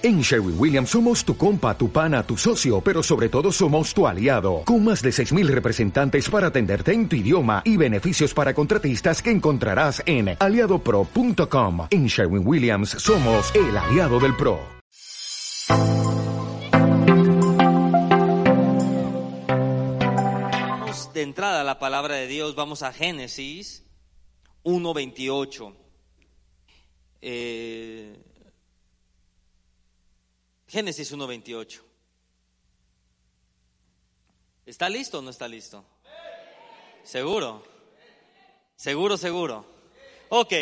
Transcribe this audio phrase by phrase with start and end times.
[0.00, 4.06] En Sherwin Williams somos tu compa, tu pana, tu socio, pero sobre todo somos tu
[4.06, 9.20] aliado, con más de 6.000 representantes para atenderte en tu idioma y beneficios para contratistas
[9.20, 11.88] que encontrarás en aliadopro.com.
[11.90, 14.60] En Sherwin Williams somos el aliado del PRO.
[21.12, 23.84] De entrada a la palabra de Dios, vamos a Génesis
[24.62, 25.74] 1.28.
[27.20, 28.27] Eh,
[30.68, 31.80] Génesis 1.28.
[34.66, 35.82] ¿Está listo o no está listo?
[37.02, 37.64] ¿Seguro?
[38.76, 39.64] ¿Seguro, seguro?
[40.28, 40.52] Ok,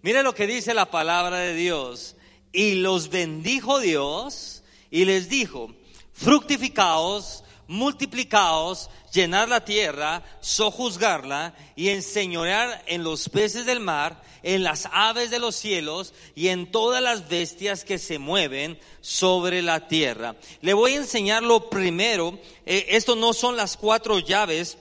[0.00, 2.16] mire lo que dice la palabra de Dios.
[2.50, 5.74] Y los bendijo Dios y les dijo,
[6.14, 14.88] fructificaos, multiplicaos, llenar la tierra, sojuzgarla y enseñorear en los peces del mar, en las
[14.92, 20.36] aves de los cielos y en todas las bestias que se mueven sobre la tierra.
[20.60, 22.38] Le voy a enseñar lo primero.
[22.64, 24.78] Eh, esto no son las cuatro llaves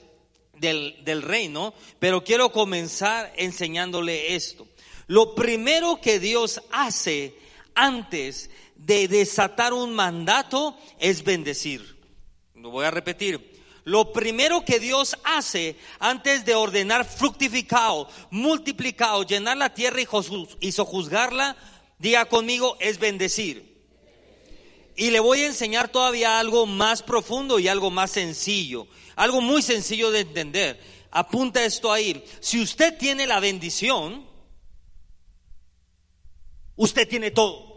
[0.54, 4.68] del, del reino, pero quiero comenzar enseñándole esto.
[5.08, 7.36] Lo primero que Dios hace
[7.74, 12.00] antes de desatar un mandato es bendecir.
[12.54, 13.55] Lo voy a repetir.
[13.86, 20.00] Lo primero que Dios hace antes de ordenar fructificado, multiplicado, llenar la tierra
[20.60, 21.56] y sojuzgarla,
[22.00, 23.76] diga conmigo, es bendecir.
[24.96, 29.62] Y le voy a enseñar todavía algo más profundo y algo más sencillo, algo muy
[29.62, 30.82] sencillo de entender.
[31.12, 32.26] Apunta esto ahí.
[32.40, 34.28] Si usted tiene la bendición,
[36.76, 37.75] usted tiene todo.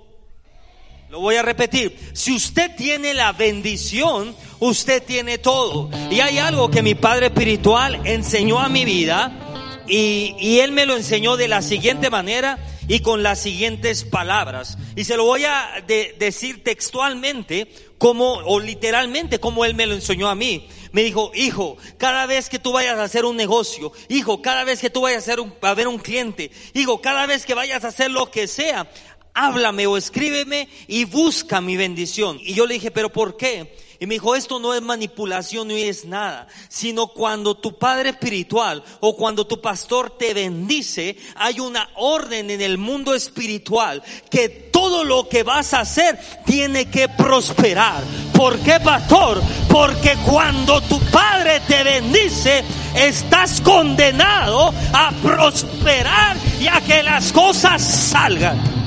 [1.10, 1.96] Lo voy a repetir.
[2.12, 5.88] Si usted tiene la bendición, usted tiene todo.
[6.10, 10.84] Y hay algo que mi Padre Espiritual enseñó a mi vida y, y Él me
[10.84, 14.76] lo enseñó de la siguiente manera y con las siguientes palabras.
[14.96, 19.94] Y se lo voy a de, decir textualmente como, o literalmente como Él me lo
[19.94, 20.68] enseñó a mí.
[20.92, 24.80] Me dijo, hijo, cada vez que tú vayas a hacer un negocio, hijo, cada vez
[24.80, 27.84] que tú vayas a, hacer un, a ver un cliente, hijo, cada vez que vayas
[27.84, 28.91] a hacer lo que sea,
[29.38, 32.38] háblame o escríbeme y busca mi bendición.
[32.43, 33.76] Y yo le dije, pero ¿por qué?
[34.00, 38.82] Y me dijo, esto no es manipulación ni es nada, sino cuando tu padre espiritual
[39.00, 45.03] o cuando tu pastor te bendice, hay una orden en el mundo espiritual que todo
[45.03, 48.04] lo que vas a hacer tiene que prosperar.
[48.32, 49.43] ¿Por qué, pastor?
[49.69, 52.62] Porque cuando tu padre te bendice,
[52.94, 58.78] estás condenado a prosperar y a que las cosas salgan.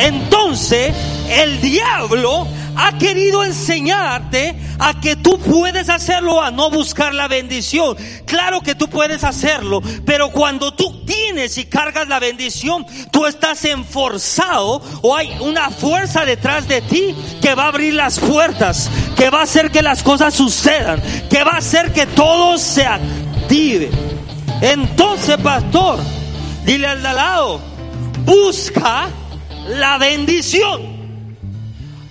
[0.00, 0.94] Entonces
[1.28, 2.46] el diablo
[2.76, 7.96] ha querido enseñarte a que tú puedes hacerlo, a no buscar la bendición.
[8.24, 13.64] Claro que tú puedes hacerlo, pero cuando tú tienes y cargas la bendición, tú estás
[13.66, 19.28] enforzado o hay una fuerza detrás de ti que va a abrir las puertas, que
[19.28, 23.90] va a hacer que las cosas sucedan, que va a hacer que todo se active.
[24.62, 25.98] Entonces, pastor,
[26.64, 27.60] dile al lado,
[28.24, 29.08] busca
[29.70, 31.36] la bendición.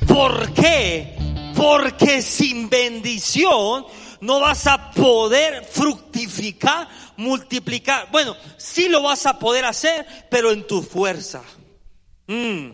[0.07, 1.15] ¿Por qué?
[1.55, 3.85] Porque sin bendición
[4.21, 6.87] no vas a poder fructificar,
[7.17, 8.07] multiplicar.
[8.11, 11.41] Bueno, sí lo vas a poder hacer, pero en tu fuerza.
[12.27, 12.69] Mm.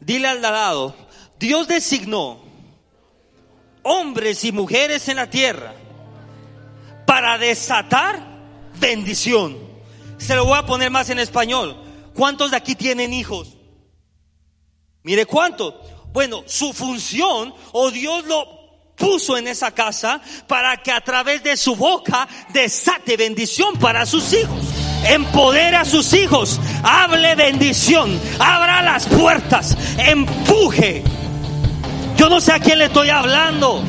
[0.00, 0.94] Dile al lado,
[1.38, 2.40] Dios designó
[3.82, 5.74] hombres y mujeres en la tierra
[7.06, 8.20] para desatar
[8.78, 9.56] bendición.
[10.18, 11.76] Se lo voy a poner más en español.
[12.14, 13.57] ¿Cuántos de aquí tienen hijos?
[15.02, 15.80] Mire cuánto.
[16.12, 18.58] Bueno, su función o Dios lo
[18.96, 24.32] puso en esa casa para que a través de su boca desate bendición para sus
[24.32, 24.58] hijos.
[25.04, 31.04] Empodere a sus hijos, hable bendición, abra las puertas, empuje.
[32.16, 33.84] Yo no sé a quién le estoy hablando.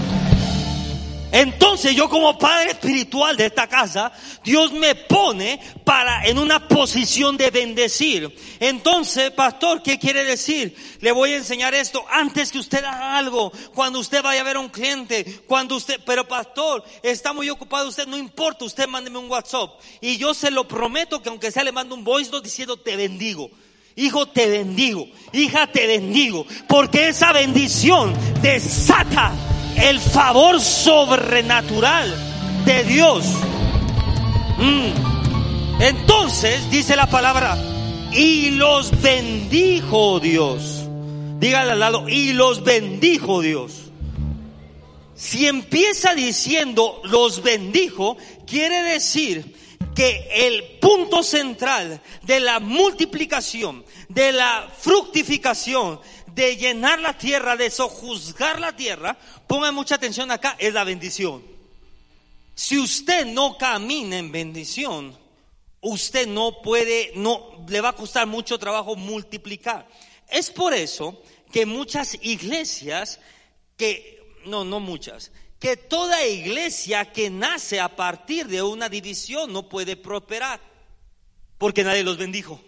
[1.32, 4.12] Entonces yo como padre espiritual de esta casa,
[4.44, 8.36] Dios me pone para en una posición de bendecir.
[8.60, 10.76] Entonces, pastor, ¿qué quiere decir?
[11.02, 14.56] Le voy a enseñar esto antes que usted haga algo, cuando usted vaya a ver
[14.56, 19.20] a un cliente, cuando usted, pero pastor, está muy ocupado usted, no importa, usted mándeme
[19.20, 19.70] un WhatsApp
[20.02, 22.96] y yo se lo prometo que aunque sea le mando un voice note diciendo te
[22.96, 23.50] bendigo.
[23.96, 25.08] Hijo, te bendigo.
[25.34, 26.46] Hija, te bendigo.
[26.68, 29.34] Porque esa bendición desata
[29.82, 32.14] el favor sobrenatural
[32.66, 33.26] de Dios.
[34.58, 35.82] Mm.
[35.82, 37.58] Entonces dice la palabra,
[38.12, 40.84] y los bendijo Dios.
[41.40, 43.90] Dígale al lado, y los bendijo Dios.
[45.16, 49.56] Si empieza diciendo los bendijo, quiere decir
[49.96, 56.00] que el punto central de la multiplicación, de la fructificación,
[56.34, 59.18] de llenar la tierra, de sojuzgar la tierra,
[59.48, 61.44] pongan mucha atención acá, es la bendición.
[62.56, 65.18] Si usted no camina en bendición,
[65.82, 69.88] usted no puede, no, le va a costar mucho trabajo multiplicar.
[70.28, 71.22] Es por eso
[71.52, 73.20] que muchas iglesias,
[73.78, 79.68] que, no, no muchas, que toda iglesia que nace a partir de una división no
[79.68, 80.60] puede prosperar,
[81.58, 82.62] porque nadie los bendijo.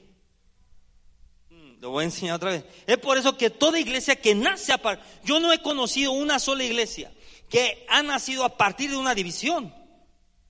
[1.81, 2.63] Lo voy a enseñar otra vez.
[2.85, 6.37] Es por eso que toda iglesia que nace a partir, yo no he conocido una
[6.37, 7.11] sola iglesia
[7.49, 9.73] que ha nacido a partir de una división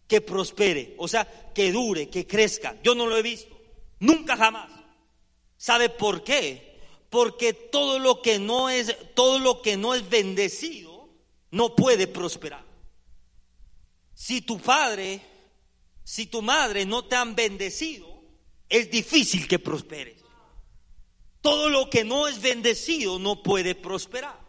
[0.10, 1.26] que prospere, o sea,
[1.56, 2.76] que dure, que crezca.
[2.84, 3.58] Yo no lo he visto,
[4.00, 4.70] nunca jamás.
[5.56, 6.78] ¿Sabe por qué?
[7.10, 11.08] Porque todo lo que no es todo lo que no es bendecido
[11.50, 12.66] no puede prosperar.
[14.14, 15.22] Si tu padre,
[16.04, 18.22] si tu madre no te han bendecido,
[18.68, 20.21] es difícil que prosperes.
[21.42, 24.40] Todo lo que no es bendecido no puede prosperar.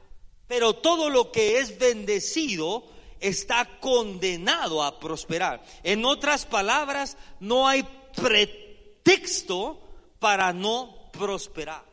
[0.47, 2.85] Pero todo lo que es bendecido
[3.21, 5.63] está condenado a prosperar.
[5.83, 7.85] En otras palabras, no hay
[8.15, 9.81] pretexto
[10.19, 11.85] para no prosperar.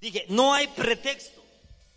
[0.00, 1.42] Dije, no hay pretexto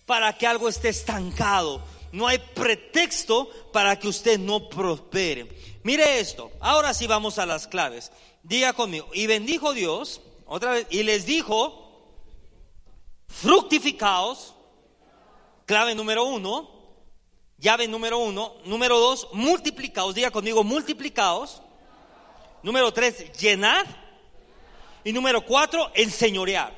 [0.06, 1.82] para que algo esté estancado.
[2.12, 5.48] No hay pretexto para que usted no prospere.
[5.84, 6.52] Mire esto.
[6.60, 8.12] Ahora sí vamos a las claves.
[8.44, 9.08] Diga conmigo.
[9.14, 11.81] Y bendijo Dios, otra vez, y les dijo,
[13.32, 14.54] fructificaos.
[15.66, 16.82] Clave número uno
[17.62, 18.56] Llave número uno.
[18.66, 20.16] Número dos, multiplicaos.
[20.16, 21.62] Diga conmigo, multiplicaos.
[22.64, 23.86] Número tres, llenar.
[25.04, 26.76] Y número cuatro, enseñorear.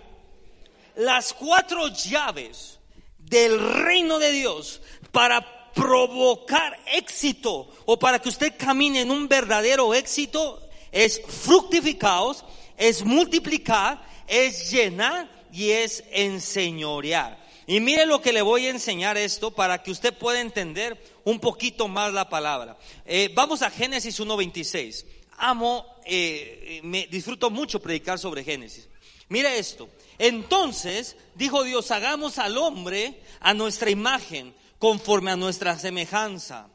[0.96, 2.80] Las cuatro llaves
[3.18, 4.82] del reino de Dios
[5.14, 10.62] para provocar éxito o para que usted camine en un verdadero éxito
[10.92, 12.44] es fructificaos,
[12.78, 17.42] es multiplicar, es llenar y es enseñorear.
[17.68, 21.40] Y mire lo que le voy a enseñar esto para que usted pueda entender un
[21.40, 22.78] poquito más la palabra.
[23.06, 25.06] Eh, vamos a Génesis 1.26.
[25.38, 28.90] Amo, eh, me disfruto mucho predicar sobre Génesis.
[29.30, 29.90] Mire esto.
[30.18, 36.68] Entonces dijo Dios, hagamos al hombre a nuestra imagen, conforme a nuestra semejanza.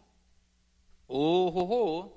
[1.08, 2.14] Oh, oh, oh.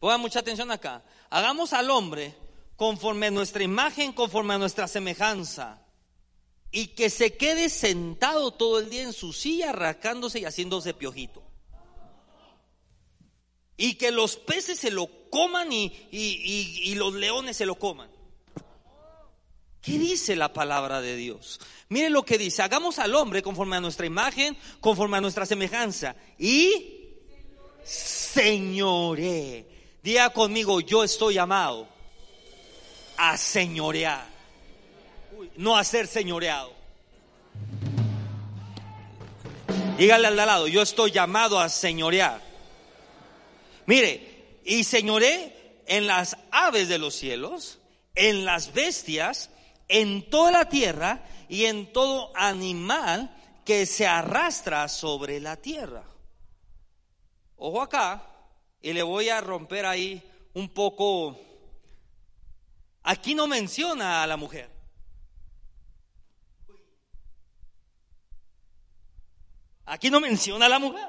[0.00, 1.02] Pongan mucha atención acá.
[1.30, 2.34] Hagamos al hombre
[2.76, 5.80] conforme a nuestra imagen, conforme a nuestra semejanza
[6.72, 11.42] y que se quede sentado todo el día en su silla rascándose y haciéndose piojito.
[13.76, 18.10] Y que los peces se lo coman y, y, los leones se lo coman.
[19.80, 21.58] ¿Qué dice la palabra de Dios?
[21.88, 26.14] Mire lo que dice, hagamos al hombre conforme a nuestra imagen, conforme a nuestra semejanza.
[26.38, 26.98] Y
[27.82, 29.66] señoré.
[30.02, 31.88] Diga conmigo, yo estoy llamado
[33.16, 34.29] a señorear
[35.60, 36.72] no a ser señoreado.
[39.98, 42.40] Dígale al lado, yo estoy llamado a señorear.
[43.84, 47.78] Mire, y señoré en las aves de los cielos,
[48.14, 49.50] en las bestias,
[49.88, 53.36] en toda la tierra y en todo animal
[53.66, 56.04] que se arrastra sobre la tierra.
[57.56, 58.26] Ojo acá,
[58.80, 60.22] y le voy a romper ahí
[60.54, 61.38] un poco.
[63.02, 64.69] Aquí no menciona a la mujer.
[69.90, 71.08] Aquí no menciona a la mujer.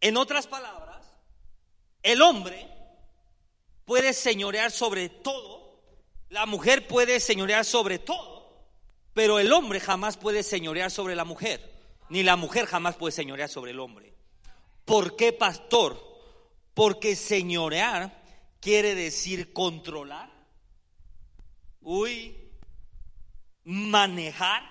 [0.00, 1.06] En otras palabras,
[2.02, 2.66] el hombre
[3.84, 5.78] puede señorear sobre todo,
[6.30, 8.66] la mujer puede señorear sobre todo,
[9.12, 11.70] pero el hombre jamás puede señorear sobre la mujer,
[12.08, 14.14] ni la mujer jamás puede señorear sobre el hombre.
[14.86, 16.02] ¿Por qué, pastor?
[16.72, 18.22] Porque señorear
[18.60, 20.32] quiere decir controlar,
[21.82, 22.34] uy,
[23.64, 24.62] manejar,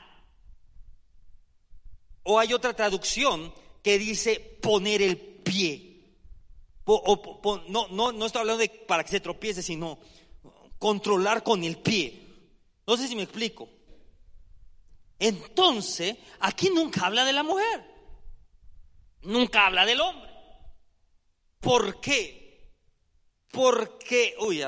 [2.24, 5.88] o hay otra traducción que dice poner el pie.
[7.68, 10.00] no, no, no estoy hablando de para que se tropiece, sino
[10.78, 12.28] controlar con el pie.
[12.88, 13.70] No sé si me explico.
[15.20, 17.92] Entonces, aquí nunca habla de la mujer.
[19.22, 20.32] Nunca habla del hombre.
[21.60, 22.74] ¿Por qué?
[23.52, 24.64] Porque, uy,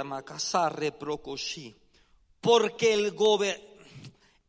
[2.40, 3.16] Porque el,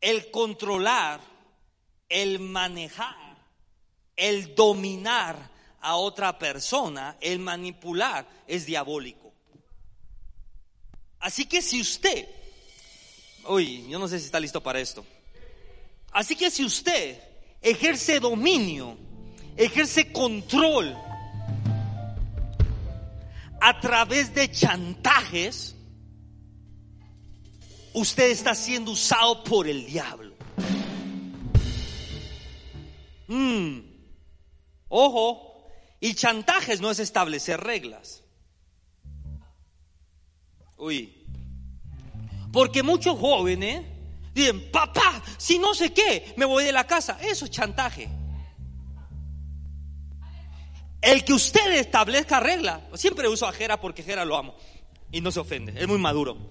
[0.01, 1.34] el controlar
[2.09, 3.37] el manejar,
[4.15, 9.33] el dominar a otra persona, el manipular, es diabólico.
[11.19, 12.27] Así que si usted,
[13.47, 15.05] uy, yo no sé si está listo para esto.
[16.11, 17.19] Así que si usted
[17.61, 18.97] ejerce dominio,
[19.57, 20.95] ejerce control
[23.59, 25.75] a través de chantajes,
[27.93, 30.24] usted está siendo usado por el diablo.
[33.27, 33.79] Mm.
[34.89, 35.67] Ojo,
[35.99, 38.23] y chantajes no es establecer reglas.
[40.77, 41.25] Uy.
[42.51, 43.83] Porque muchos jóvenes
[44.33, 47.17] dicen, papá, si no sé qué, me voy de la casa.
[47.21, 48.09] Eso es chantaje.
[51.01, 54.55] El que usted establezca regla, siempre uso a Jera porque Jera lo amo
[55.11, 56.49] y no se ofende, es muy maduro.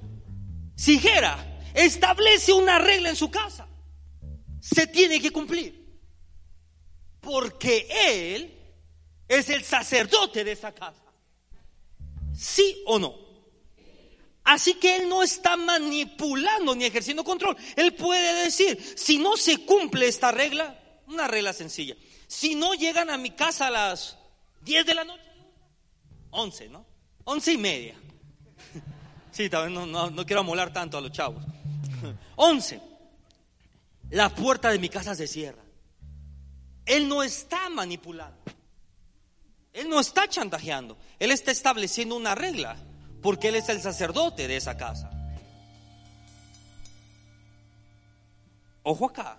[0.76, 3.66] Si Jera establece una regla en su casa,
[4.60, 5.83] se tiene que cumplir.
[7.24, 7.88] Porque
[8.34, 8.54] él
[9.26, 11.02] es el sacerdote de esa casa.
[12.36, 13.24] ¿Sí o no?
[14.44, 17.56] Así que él no está manipulando ni ejerciendo control.
[17.76, 23.08] Él puede decir, si no se cumple esta regla, una regla sencilla, si no llegan
[23.08, 24.18] a mi casa a las
[24.60, 25.24] 10 de la noche,
[26.30, 26.86] 11, ¿no?
[27.24, 27.96] 11 y media.
[29.32, 31.42] Sí, también no, no quiero amolar tanto a los chavos.
[32.36, 32.80] 11.
[34.10, 35.63] La puerta de mi casa se cierra.
[36.86, 38.42] Él no está manipulando.
[39.72, 40.96] Él no está chantajeando.
[41.18, 42.76] Él está estableciendo una regla
[43.22, 45.10] porque Él es el sacerdote de esa casa.
[48.82, 49.38] Ojo acá.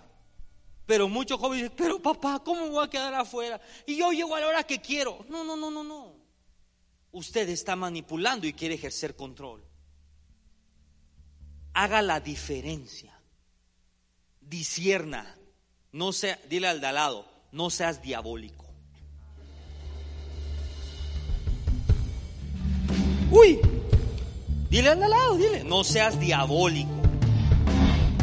[0.86, 3.60] Pero muchos jóvenes dicen, pero papá, ¿cómo voy a quedar afuera?
[3.86, 5.24] Y yo llego a la hora que quiero.
[5.28, 6.14] No, no, no, no, no.
[7.12, 9.64] Usted está manipulando y quiere ejercer control.
[11.72, 13.18] Haga la diferencia.
[14.40, 15.36] Disierna.
[15.92, 18.64] No sea, dile al de al lado, no seas diabólico.
[23.30, 23.58] Uy,
[24.70, 26.90] dile al lado, dile, no seas diabólico.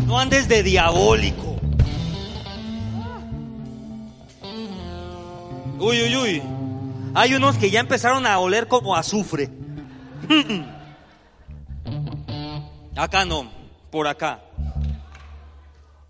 [0.05, 1.57] No andes de diabólico.
[5.79, 6.41] Uy, uy, uy.
[7.15, 9.49] Hay unos que ya empezaron a oler como azufre.
[12.95, 13.51] Acá no,
[13.91, 14.39] por acá.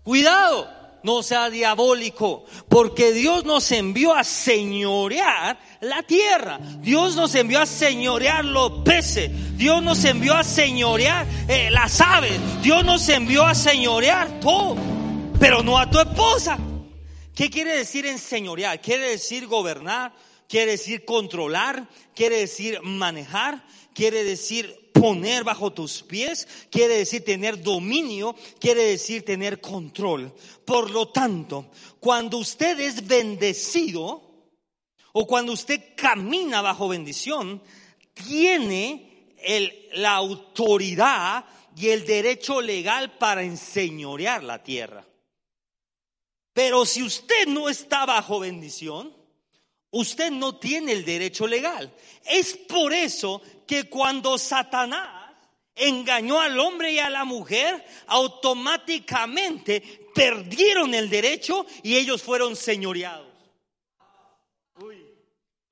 [0.02, 0.68] Cuidado,
[1.04, 6.58] no sea diabólico, porque Dios nos envió a señorear la tierra.
[6.78, 9.30] Dios nos envió a señorear los peces.
[9.56, 12.40] Dios nos envió a señorear eh, las aves.
[12.62, 14.76] Dios nos envió a señorear todo,
[15.38, 16.58] pero no a tu esposa.
[17.34, 18.80] ¿Qué quiere decir enseñorear?
[18.80, 20.12] Quiere decir gobernar,
[20.48, 27.60] quiere decir controlar, quiere decir manejar, quiere decir poner bajo tus pies, quiere decir tener
[27.60, 30.32] dominio, quiere decir tener control.
[30.64, 34.22] Por lo tanto, cuando usted es bendecido
[35.12, 37.60] o cuando usted camina bajo bendición,
[38.14, 39.34] tiene
[39.94, 41.44] la autoridad
[41.76, 45.04] y el derecho legal para enseñorear la tierra.
[46.52, 49.12] Pero si usted no está bajo bendición,
[49.90, 51.92] usted no tiene el derecho legal.
[52.24, 55.32] Es por eso que cuando Satanás
[55.74, 59.82] engañó al hombre y a la mujer, automáticamente
[60.14, 63.33] perdieron el derecho y ellos fueron señoreados.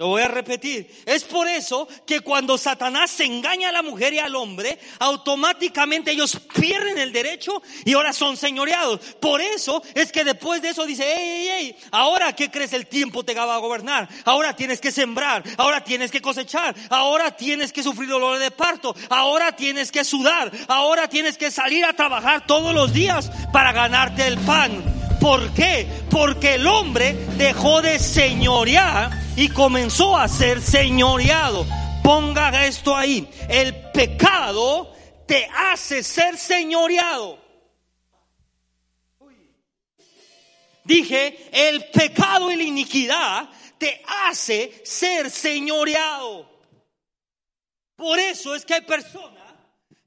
[0.03, 0.91] Lo voy a repetir.
[1.07, 6.41] Es por eso que cuando Satanás engaña a la mujer y al hombre, automáticamente ellos
[6.59, 8.99] pierden el derecho y ahora son señoreados.
[9.21, 12.89] Por eso es que después de eso dice, hey, hey, hey, ahora qué crees el
[12.89, 14.09] tiempo te va a gobernar.
[14.25, 18.97] Ahora tienes que sembrar, ahora tienes que cosechar, ahora tienes que sufrir dolor de parto,
[19.09, 24.27] ahora tienes que sudar, ahora tienes que salir a trabajar todos los días para ganarte
[24.27, 24.83] el pan.
[25.21, 25.87] ¿Por qué?
[26.11, 31.67] Porque el hombre dejó de señorear y comenzó a ser señoreado.
[32.03, 33.29] Ponga esto ahí.
[33.49, 34.93] El pecado
[35.27, 37.41] te hace ser señoreado.
[40.85, 43.49] Dije, el pecado y la iniquidad
[43.79, 46.51] te hace ser señoreado.
[47.97, 49.43] Por eso es que hay personas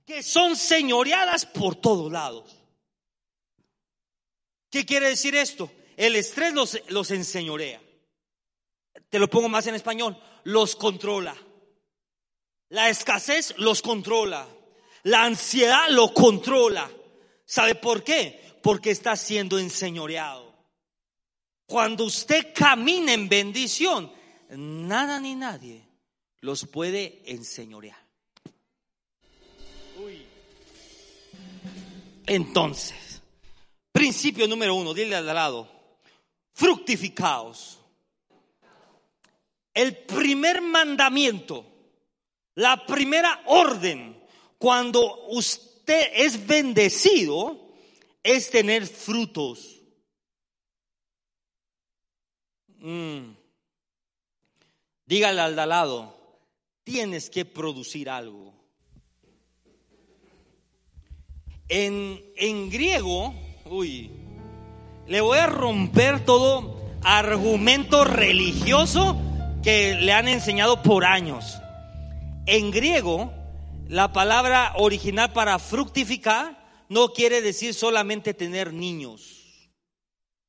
[0.06, 2.56] que son señoreadas por todos lados.
[4.70, 5.72] ¿Qué quiere decir esto?
[5.96, 7.85] El estrés los, los enseñorea
[9.16, 11.34] te lo pongo más en español, los controla.
[12.68, 14.46] La escasez los controla.
[15.04, 16.92] La ansiedad lo controla.
[17.46, 18.60] ¿Sabe por qué?
[18.62, 20.54] Porque está siendo enseñoreado.
[21.66, 24.12] Cuando usted camina en bendición,
[24.50, 25.88] nada ni nadie
[26.42, 28.06] los puede enseñorear.
[32.26, 33.22] Entonces,
[33.94, 35.70] principio número uno, dile al lado,
[36.52, 37.80] fructificaos
[39.76, 41.66] el primer mandamiento,
[42.56, 44.18] la primera orden,
[44.58, 47.60] cuando usted es bendecido,
[48.24, 49.82] es tener frutos.
[52.78, 53.34] Mm.
[55.06, 56.18] Dígale al lado,
[56.84, 58.54] tienes que producir algo.
[61.68, 63.34] En, en griego,
[63.66, 64.10] uy,
[65.08, 69.22] le voy a romper todo argumento religioso
[69.66, 71.58] que le han enseñado por años.
[72.46, 73.34] En griego,
[73.90, 79.72] la palabra original para fructificar no quiere decir solamente tener niños.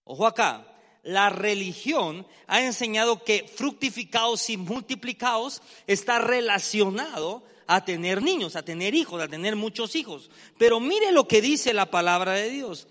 [0.04, 0.66] Ojo acá,
[1.02, 8.94] la religión ha enseñado que fructificados y multiplicados está relacionado a tener niños, a tener
[8.94, 10.30] hijos, a tener muchos hijos.
[10.58, 12.86] Pero mire lo que dice la palabra de Dios.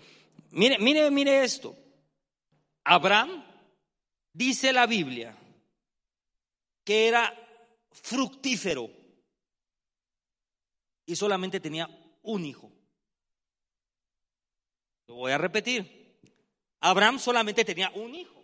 [0.50, 1.76] Mire, mire, mire esto.
[2.82, 3.44] Abraham,
[4.32, 5.36] dice la Biblia,
[6.86, 7.34] que era
[7.90, 8.88] fructífero
[11.04, 11.90] y solamente tenía
[12.22, 12.70] un hijo.
[15.08, 16.20] Lo voy a repetir.
[16.80, 18.40] Abraham solamente tenía un hijo.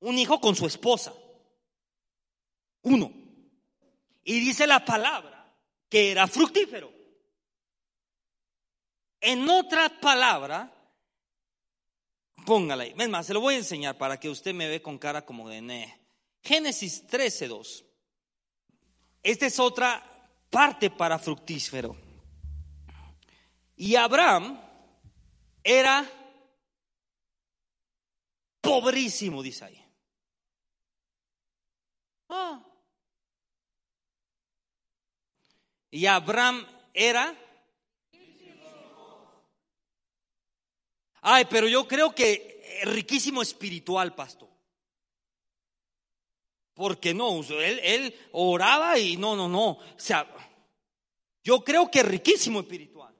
[0.00, 1.14] Un hijo con su esposa.
[2.82, 3.10] Uno.
[4.22, 5.50] Y dice la palabra
[5.88, 6.92] que era fructífero.
[9.22, 10.70] En otra palabra,
[12.44, 12.94] póngala ahí.
[12.98, 15.48] Es más, se lo voy a enseñar para que usted me ve con cara como
[15.48, 16.03] de ne.
[16.44, 17.84] Génesis 13:2.
[19.22, 20.02] Esta es otra
[20.50, 21.96] parte para fructífero.
[23.76, 24.60] Y Abraham
[25.62, 26.08] era
[28.60, 29.84] pobrísimo, dice ahí.
[32.28, 32.62] Ah.
[35.90, 37.40] Y Abraham era...
[41.22, 44.53] Ay, pero yo creo que riquísimo espiritual, pastor.
[46.74, 49.70] Porque no, él, él oraba y no, no, no.
[49.70, 50.28] O sea,
[51.42, 53.14] yo creo que riquísimo espiritual.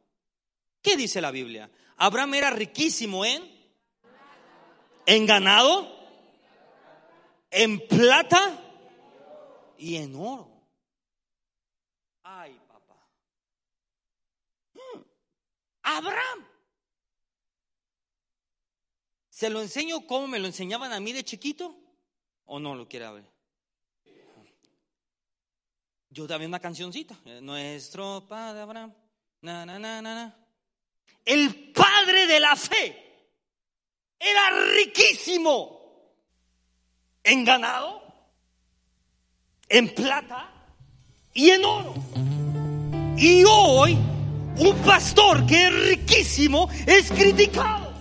[0.83, 1.71] ¿Qué dice la Biblia?
[1.97, 3.55] Abraham era riquísimo en
[5.07, 5.89] en ganado,
[7.51, 8.61] en plata
[9.79, 10.51] y en oro.
[12.23, 13.09] Ay, papá.
[14.75, 15.01] Hmm.
[15.83, 16.47] Abraham.
[19.29, 21.77] ¿Se lo enseño como me lo enseñaban a mí de chiquito?
[22.45, 23.34] ¿O no lo quiere ver?
[26.15, 27.19] Yo también una cancioncita.
[27.43, 28.95] Nuestro padre Abraham.
[29.41, 30.37] Na, na, na, na,
[31.25, 33.27] El padre de la fe
[34.21, 35.81] era riquísimo
[37.25, 38.01] en ganado,
[39.69, 40.53] en plata
[41.33, 41.95] y en oro.
[43.19, 43.99] Y hoy
[44.59, 47.93] un pastor que es riquísimo es criticado.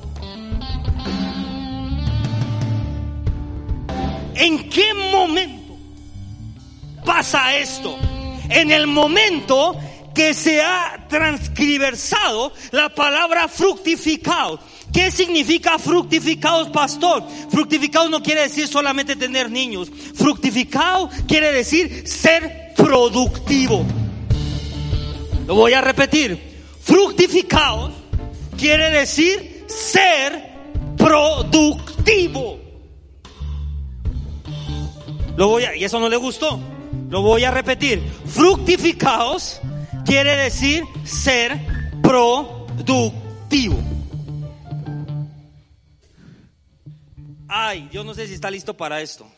[4.36, 5.63] ¿En qué momento
[7.04, 7.98] pasa esto?
[8.50, 9.76] En el momento
[10.14, 14.60] que se ha transcriversado la palabra fructificado
[14.94, 17.24] ¿Qué significa fructificados, pastor?
[17.50, 19.92] Fructificados no quiere decir solamente tener niños.
[20.14, 23.84] Fructificado quiere decir ser productivo.
[25.48, 26.40] Lo voy a repetir.
[26.80, 27.92] Fructificados
[28.56, 30.54] quiere decir ser
[30.96, 32.60] productivo.
[35.36, 36.60] Lo voy a, y eso no le gustó.
[37.14, 38.02] Lo voy a repetir.
[38.26, 39.62] Fructificados
[40.04, 41.60] quiere decir ser
[42.02, 43.78] productivo.
[47.48, 49.32] Ay, yo no sé si está listo para esto.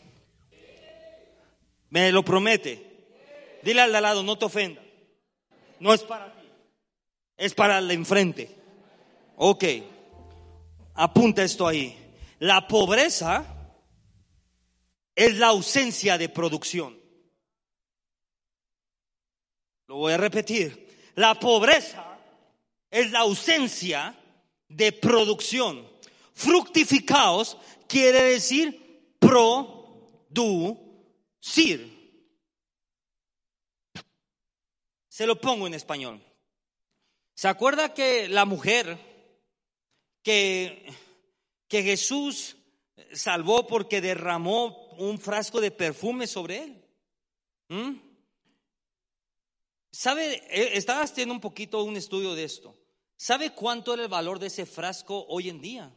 [1.90, 2.82] Me lo promete.
[3.62, 4.80] Dile al de al lado, no te ofenda.
[5.78, 6.48] No es para ti.
[7.36, 8.56] Es para el enfrente.
[9.36, 9.64] Ok.
[10.94, 11.94] Apunta esto ahí.
[12.38, 13.44] La pobreza
[15.14, 16.95] es la ausencia de producción.
[19.88, 20.86] Lo voy a repetir.
[21.14, 22.18] La pobreza
[22.90, 24.18] es la ausencia
[24.68, 25.88] de producción.
[26.34, 27.56] Fructificaos
[27.88, 30.66] quiere decir producir.
[35.08, 36.22] Se lo pongo en español.
[37.34, 38.98] ¿Se acuerda que la mujer
[40.22, 40.92] que,
[41.68, 42.56] que Jesús
[43.12, 46.84] salvó porque derramó un frasco de perfume sobre él?
[47.68, 48.05] ¿Mm?
[49.96, 50.42] ¿Sabe?
[50.50, 52.76] E, estaba haciendo un poquito un estudio de esto.
[53.16, 55.96] ¿Sabe cuánto era el valor de ese frasco hoy en día?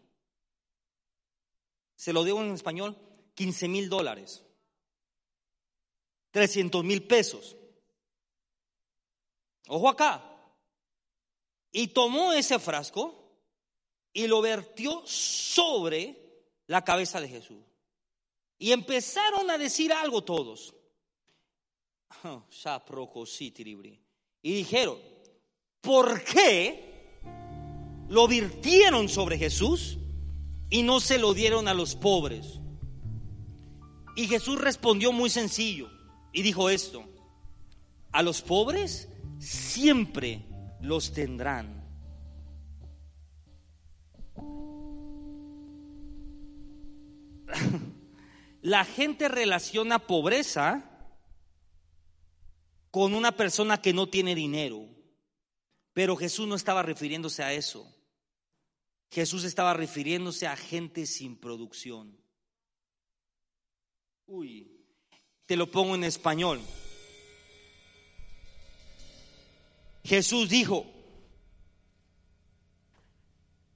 [2.00, 2.98] se lo digo en español,
[3.36, 4.42] 15 mil dólares,
[6.32, 7.58] 300 mil pesos.
[9.68, 10.24] Ojo acá.
[11.74, 13.36] Y tomó ese frasco
[14.14, 17.66] y lo vertió sobre la cabeza de Jesús.
[18.58, 20.74] Y empezaron a decir algo todos.
[24.42, 24.98] Y dijeron,
[25.82, 27.20] ¿por qué
[28.08, 30.00] lo virtieron sobre Jesús?
[30.70, 32.60] y no se lo dieron a los pobres.
[34.16, 35.90] Y Jesús respondió muy sencillo
[36.32, 37.04] y dijo esto,
[38.12, 40.46] a los pobres siempre
[40.82, 41.80] los tendrán.
[48.62, 50.86] la gente relaciona pobreza
[52.92, 54.88] con una persona que no tiene dinero.
[55.94, 57.94] Pero Jesús no estaba refiriéndose a eso.
[59.12, 62.18] Jesús estaba refiriéndose a gente sin producción.
[64.28, 64.86] Uy,
[65.46, 66.62] te lo pongo en español.
[70.04, 70.86] Jesús dijo,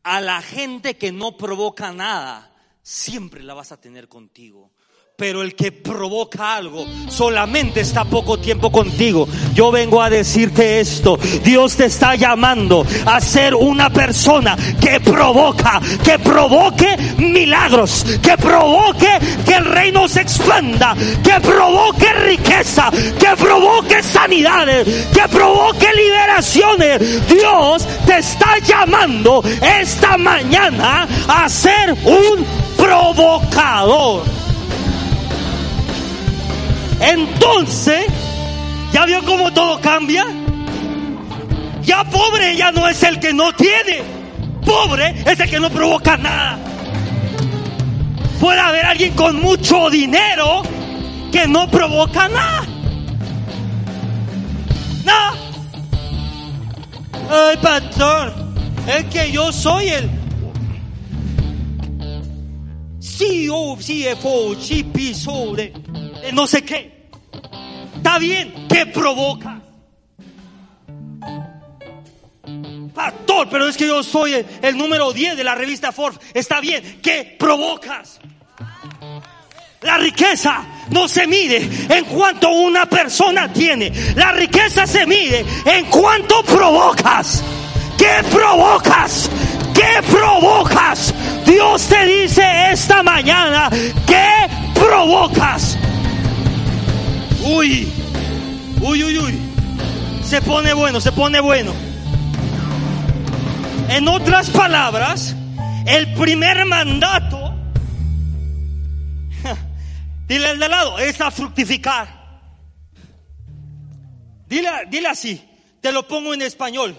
[0.04, 4.72] a la gente que no provoca nada, siempre la vas a tener contigo.
[5.16, 9.28] Pero el que provoca algo solamente está poco tiempo contigo.
[9.54, 11.20] Yo vengo a decirte esto.
[11.44, 19.20] Dios te está llamando a ser una persona que provoca, que provoque milagros, que provoque
[19.46, 27.28] que el reino se expanda, que provoque riqueza, que provoque sanidades, que provoque liberaciones.
[27.28, 32.44] Dios te está llamando esta mañana a ser un
[32.76, 34.43] provocador.
[37.06, 38.06] Entonces,
[38.94, 40.26] ¿ya vio cómo todo cambia?
[41.84, 44.02] Ya pobre ya no es el que no tiene.
[44.66, 46.58] Pobre es el que no provoca nada.
[48.40, 50.64] Puede haber alguien con mucho dinero
[51.32, 52.66] que no provoca nada.
[55.04, 55.34] Nada.
[57.30, 58.34] Ay, pastor,
[58.88, 60.10] es que yo soy el
[63.02, 65.74] CEO, CFO, CPSO de,
[66.22, 66.93] de no sé qué.
[68.04, 69.62] Está bien, ¿qué provoca?
[72.94, 76.20] Pastor, pero es que yo soy el, el número 10 de la revista Forbes.
[76.34, 78.20] Está bien, ¿qué provocas?
[79.84, 83.90] La riqueza no se mide en cuanto una persona tiene.
[84.18, 87.42] La riqueza se mide en cuanto provocas.
[87.98, 89.30] ¿Qué provocas?
[89.74, 91.14] ¿Qué provocas?
[91.46, 93.70] Dios te dice esta mañana,
[94.06, 95.73] ¿qué provocas?
[97.46, 97.92] Uy,
[98.82, 99.40] uy, uy, uy.
[100.24, 101.74] Se pone bueno, se pone bueno.
[103.90, 105.36] En otras palabras,
[105.86, 107.54] el primer mandato,
[110.28, 112.24] dile al de lado, es a fructificar.
[114.48, 115.44] Dile, dile así,
[115.82, 116.98] te lo pongo en español.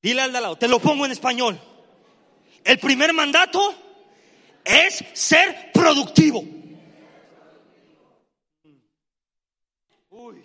[0.00, 1.60] Dile al de lado, te lo pongo en español.
[2.64, 3.74] El primer mandato
[4.64, 6.44] es ser productivo.
[10.10, 10.42] Uy,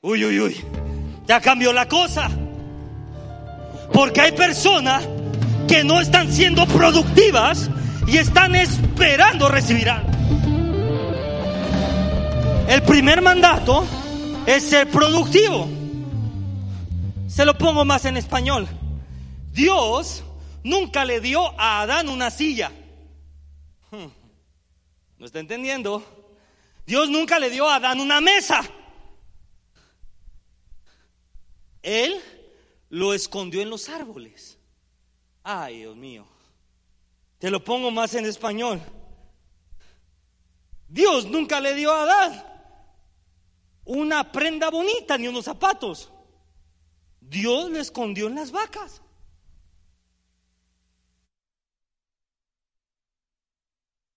[0.00, 0.64] uy, uy, uy.
[1.26, 2.30] Ya cambió la cosa.
[3.92, 5.06] Porque hay personas
[5.66, 7.70] que no están siendo productivas
[8.06, 10.08] y están esperando recibir algo.
[12.68, 13.86] El primer mandato
[14.46, 15.68] es ser productivo.
[17.28, 18.66] Se lo pongo más en español.
[19.52, 20.22] Dios
[20.64, 22.70] nunca le dio a Adán una silla.
[23.90, 24.06] Hmm.
[25.18, 26.02] ¿No está entendiendo?
[26.86, 28.62] Dios nunca le dio a Adán una mesa.
[31.82, 32.20] Él
[32.90, 34.58] lo escondió en los árboles.
[35.42, 36.26] Ay, Dios mío.
[37.38, 38.80] Te lo pongo más en español.
[40.88, 42.44] Dios nunca le dio a Adán
[43.84, 46.10] una prenda bonita ni unos zapatos.
[47.20, 49.02] Dios le escondió en las vacas.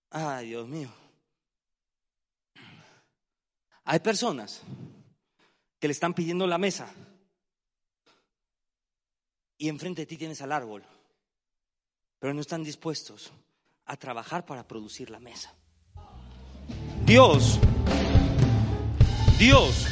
[0.10, 0.90] Ay, Dios mío.
[3.86, 4.62] Hay personas
[5.80, 6.94] que le están pidiendo la mesa
[9.62, 10.84] y enfrente de ti tienes al árbol,
[12.18, 13.32] pero no están dispuestos
[13.86, 15.54] a trabajar para producir la mesa.
[17.06, 17.60] Dios,
[19.38, 19.86] Dios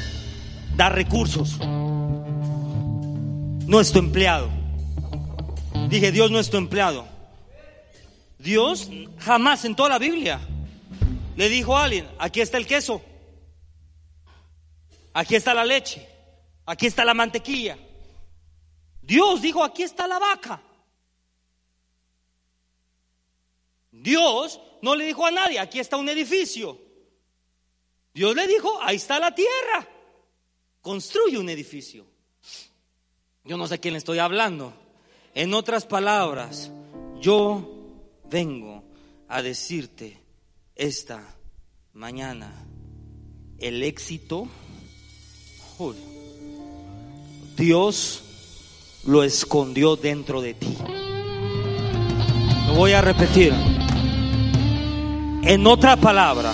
[0.76, 4.50] da recursos, no es tu empleado.
[5.88, 7.08] Dije, Dios no es tu empleado.
[8.40, 10.40] Dios jamás en toda la Biblia
[11.36, 13.04] le dijo a alguien, aquí está el queso,
[15.14, 16.10] aquí está la leche,
[16.66, 17.78] aquí está la mantequilla.
[19.10, 20.62] Dios dijo, aquí está la vaca.
[23.92, 26.80] Dios no le dijo a nadie, aquí está un edificio.
[28.14, 29.90] Dios le dijo, ahí está la tierra.
[30.82, 32.06] Construye un edificio.
[33.44, 34.76] Yo no sé a quién le estoy hablando.
[35.34, 36.72] En otras palabras,
[37.20, 37.68] yo
[38.26, 38.84] vengo
[39.28, 40.22] a decirte
[40.76, 41.36] esta
[41.94, 42.64] mañana,
[43.58, 44.48] el éxito,
[47.58, 48.29] Dios
[49.06, 50.78] lo escondió dentro de ti.
[52.68, 53.54] Lo voy a repetir.
[55.44, 56.54] En otra palabra,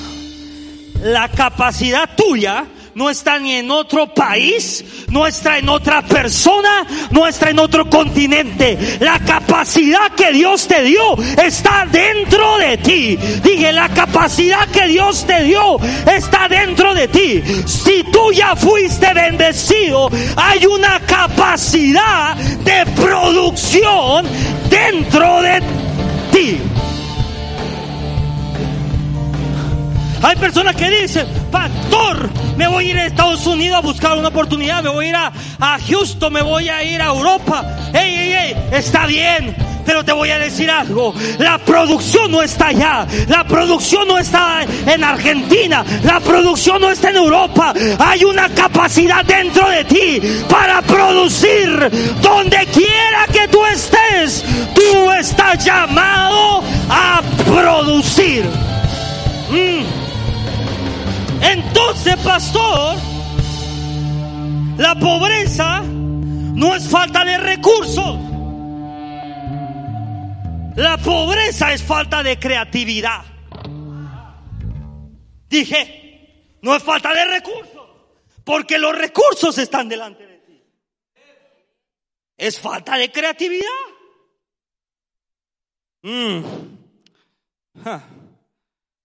[1.01, 7.27] la capacidad tuya no está ni en otro país, no está en otra persona, no
[7.27, 8.97] está en otro continente.
[9.01, 13.17] La capacidad que Dios te dio está dentro de ti.
[13.43, 15.77] Dije, la capacidad que Dios te dio
[16.09, 17.43] está dentro de ti.
[17.65, 24.25] Si tú ya fuiste bendecido, hay una capacidad de producción
[24.69, 25.61] dentro de
[26.31, 26.74] ti.
[30.25, 34.29] Hay personas que dicen, pastor, me voy a ir a Estados Unidos a buscar una
[34.29, 37.63] oportunidad, me voy a ir a, a Houston, me voy a ir a Europa.
[37.93, 42.69] Ey, ey, ey, está bien, pero te voy a decir algo, la producción no está
[42.69, 48.49] allá, la producción no está en Argentina, la producción no está en Europa, hay una
[48.49, 51.69] capacidad dentro de ti para producir
[52.23, 58.43] donde quiera que tú estés, tú estás llamado a producir.
[59.51, 60.04] Mm.
[61.51, 62.95] Entonces, pastor,
[64.77, 68.19] la pobreza no es falta de recursos.
[70.75, 73.23] La pobreza es falta de creatividad.
[75.47, 77.87] Dije, no es falta de recursos,
[78.43, 80.63] porque los recursos están delante de ti.
[82.37, 83.69] Es falta de creatividad.
[86.01, 86.43] Mm.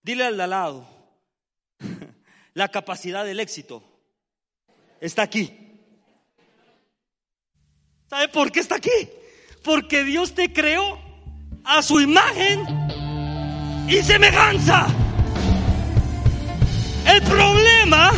[0.03, 0.90] Dile al de al lado,
[2.55, 3.83] la capacidad del éxito
[5.01, 5.57] está aquí.
[8.09, 8.91] ¿Sabe por qué está aquí?
[9.63, 10.99] Porque Dios te creó
[11.65, 12.67] a su imagen
[13.89, 14.87] y semejanza.
[17.07, 18.13] El problema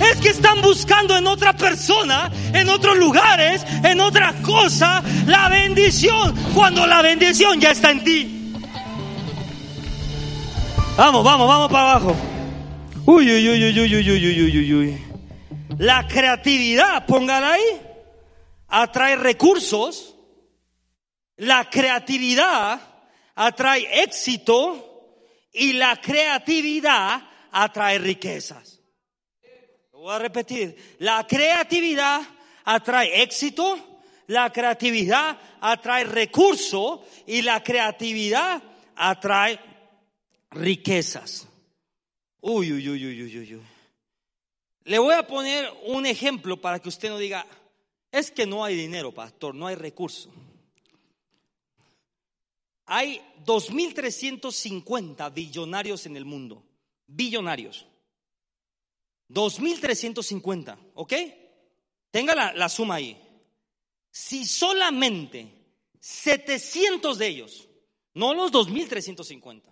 [0.00, 6.34] es que están buscando en otra persona, en otros lugares, en otra cosa, la bendición,
[6.54, 8.52] cuando la bendición ya está en ti.
[10.96, 12.27] Vamos, vamos, vamos para abajo.
[13.10, 14.98] Uy, uy, uy, uy, uy, uy, uy, uy, uy, uy.
[15.78, 17.80] La creatividad, póngala ahí,
[18.68, 20.14] atrae recursos.
[21.38, 22.78] La creatividad
[23.34, 25.16] atrae éxito
[25.54, 28.82] y la creatividad atrae riquezas.
[29.94, 30.76] Lo voy a repetir.
[30.98, 32.20] La creatividad
[32.64, 38.62] atrae éxito, la creatividad atrae recurso y la creatividad
[38.96, 39.58] atrae
[40.50, 41.47] riquezas.
[42.40, 43.62] Uy, uy, uy, uy, uy, uy.
[44.84, 47.46] Le voy a poner un ejemplo para que usted no diga,
[48.10, 50.30] es que no hay dinero, pastor, no hay recurso.
[52.86, 56.64] Hay 2.350 billonarios en el mundo.
[57.06, 57.86] Billonarios.
[59.28, 61.12] 2.350, ¿ok?
[62.10, 63.20] Tenga la, la, suma ahí.
[64.10, 65.46] Si solamente
[66.00, 67.68] 700 de ellos,
[68.14, 69.62] no los 2.350,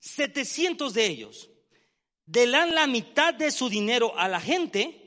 [0.00, 1.50] 700 de ellos
[2.26, 5.00] le dan la mitad de su dinero a la gente,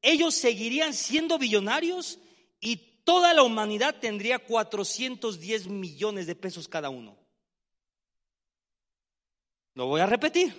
[0.00, 2.18] ellos seguirían siendo billonarios
[2.60, 7.16] y toda la humanidad tendría 410 millones de pesos cada uno.
[9.74, 10.54] Lo voy a repetir.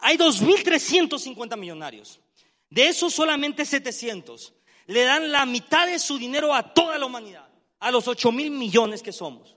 [0.00, 2.20] Hay 2.350 millonarios.
[2.68, 4.52] De esos solamente 700
[4.86, 8.50] le dan la mitad de su dinero a toda la humanidad, a los 8 mil
[8.50, 9.56] millones que somos.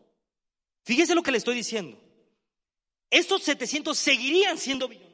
[0.83, 1.99] Fíjese lo que le estoy diciendo.
[3.09, 5.06] Estos 700 seguirían siendo billonarios.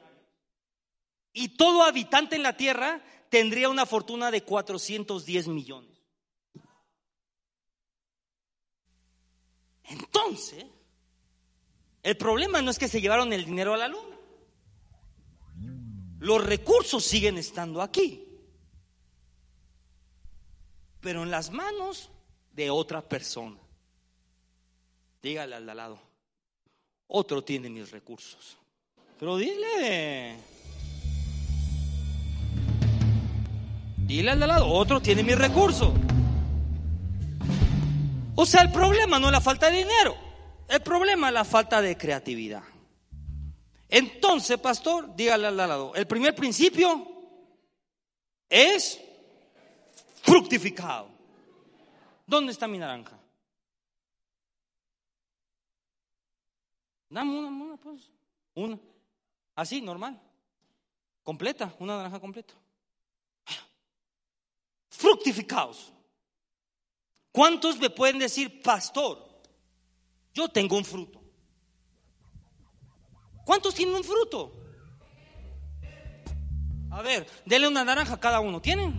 [1.33, 5.91] Y todo habitante en la tierra tendría una fortuna de 410 millones.
[9.85, 10.65] Entonces,
[12.03, 14.17] el problema no es que se llevaron el dinero a la luna.
[16.19, 18.25] Los recursos siguen estando aquí.
[21.01, 22.09] Pero en las manos
[22.53, 23.59] de otra persona.
[25.21, 25.99] Dígale al lado.
[27.07, 28.57] Otro tiene mis recursos.
[29.19, 30.52] Pero dile.
[34.05, 35.93] Dile al de lado, otro tiene mis recursos.
[38.35, 40.17] O sea, el problema no es la falta de dinero,
[40.67, 42.63] el problema es la falta de creatividad.
[43.87, 47.07] Entonces, pastor, dígale al lado, el primer principio
[48.49, 48.99] es
[50.21, 51.09] fructificado.
[52.25, 53.17] ¿Dónde está mi naranja?
[57.09, 58.11] Dame una, una, pues.
[58.55, 58.79] Una.
[59.55, 60.19] Así, normal.
[61.23, 62.53] Completa, una naranja completa
[65.03, 65.91] fructificados.
[67.33, 69.17] ¿Cuántos me pueden decir, pastor,
[70.33, 71.21] yo tengo un fruto?
[73.43, 74.53] ¿Cuántos tienen un fruto?
[76.89, 78.61] A ver, denle una naranja a cada uno.
[78.61, 78.93] ¿Tienen?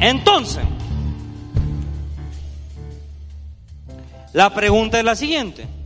[0.00, 0.64] Entonces,
[4.32, 5.79] la pregunta es la siguiente.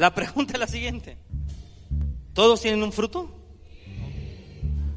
[0.00, 1.18] La pregunta es la siguiente.
[2.32, 3.30] ¿Todos tienen un fruto?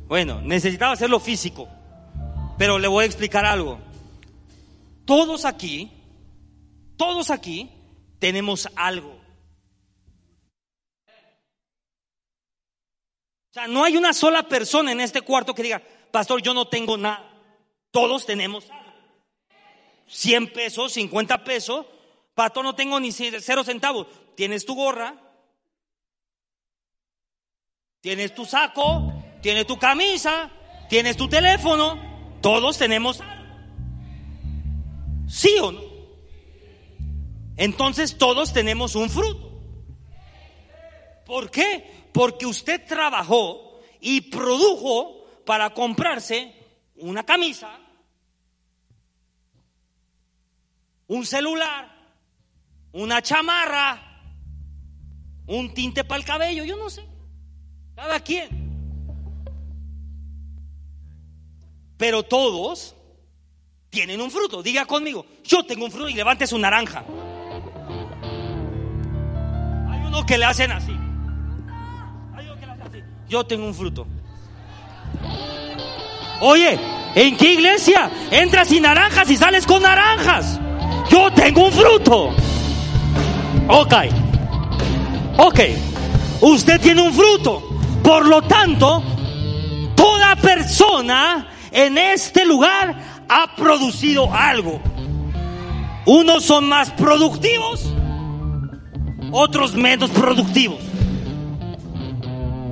[0.08, 1.68] Bueno, necesitaba hacerlo físico,
[2.58, 3.82] pero le voy a explicar algo.
[5.04, 5.92] Todos aquí,
[6.96, 7.70] todos aquí
[8.18, 9.10] tenemos algo.
[13.50, 16.70] O sea, no hay una sola persona en este cuarto que diga, pastor, yo no
[16.70, 17.30] tengo nada.
[17.92, 18.94] Todos tenemos algo.
[20.08, 21.88] 100 pesos, 50 pesos.
[22.34, 24.08] Pastor, no tengo ni cero centavos.
[24.36, 25.16] Tienes tu gorra,
[28.02, 30.50] tienes tu saco, tienes tu camisa,
[30.90, 32.12] tienes tu teléfono.
[32.42, 33.44] Todos tenemos algo.
[35.30, 35.82] ¿Sí o no?
[37.56, 39.52] Entonces todos tenemos un fruto.
[41.26, 42.08] ¿Por qué?
[42.12, 46.54] Porque usted trabajó y produjo para comprarse
[46.96, 47.80] una camisa,
[51.08, 52.03] un celular,
[52.94, 54.02] una chamarra,
[55.48, 57.04] un tinte para el cabello, yo no sé.
[57.96, 58.64] Cada quien.
[61.98, 62.96] Pero todos
[63.90, 64.64] tienen un fruto.
[64.64, 67.04] Diga conmigo, yo tengo un fruto y levante su naranja.
[69.90, 70.92] Hay uno que le hacen así.
[70.92, 73.04] Hay uno que le hacen así.
[73.28, 74.08] Yo tengo un fruto.
[76.42, 76.80] Oye,
[77.16, 80.60] ¿en qué iglesia entras sin naranjas y sales con naranjas?
[81.10, 82.53] Yo tengo un fruto.
[83.68, 83.94] Ok.
[85.38, 85.60] Ok.
[86.42, 87.64] Usted tiene un fruto.
[88.04, 89.02] Por lo tanto,
[89.96, 94.82] toda persona en este lugar ha producido algo.
[96.06, 97.94] Unos son más productivos,
[99.32, 100.80] otros menos productivos.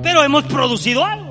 [0.02, 1.21] Pero hemos producido algo.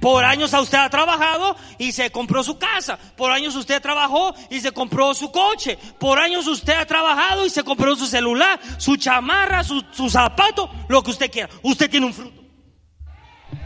[0.00, 2.98] Por años usted ha trabajado y se compró su casa.
[3.16, 5.78] Por años usted trabajó y se compró su coche.
[5.98, 10.70] Por años usted ha trabajado y se compró su celular, su chamarra, su, su zapato,
[10.88, 11.50] lo que usted quiera.
[11.62, 12.40] Usted tiene un fruto.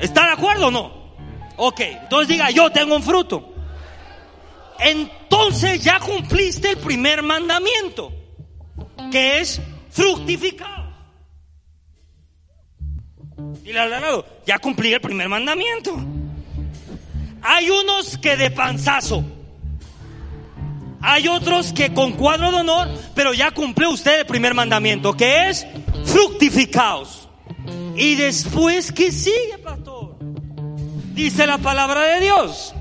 [0.00, 1.04] ¿Está de acuerdo o no?
[1.56, 3.54] Ok, entonces diga, yo tengo un fruto.
[4.78, 8.12] Entonces ya cumpliste el primer mandamiento,
[9.12, 10.84] que es fructificar.
[13.62, 15.96] Dile al lado, ya cumplí el primer mandamiento.
[17.46, 19.22] Hay unos que de panzazo.
[21.02, 25.50] Hay otros que con cuadro de honor, pero ya cumplió usted el primer mandamiento, que
[25.50, 25.66] es
[26.06, 27.28] fructificaos.
[27.96, 30.16] Y después, ¿qué sigue, pastor?
[31.12, 32.74] Dice la palabra de Dios.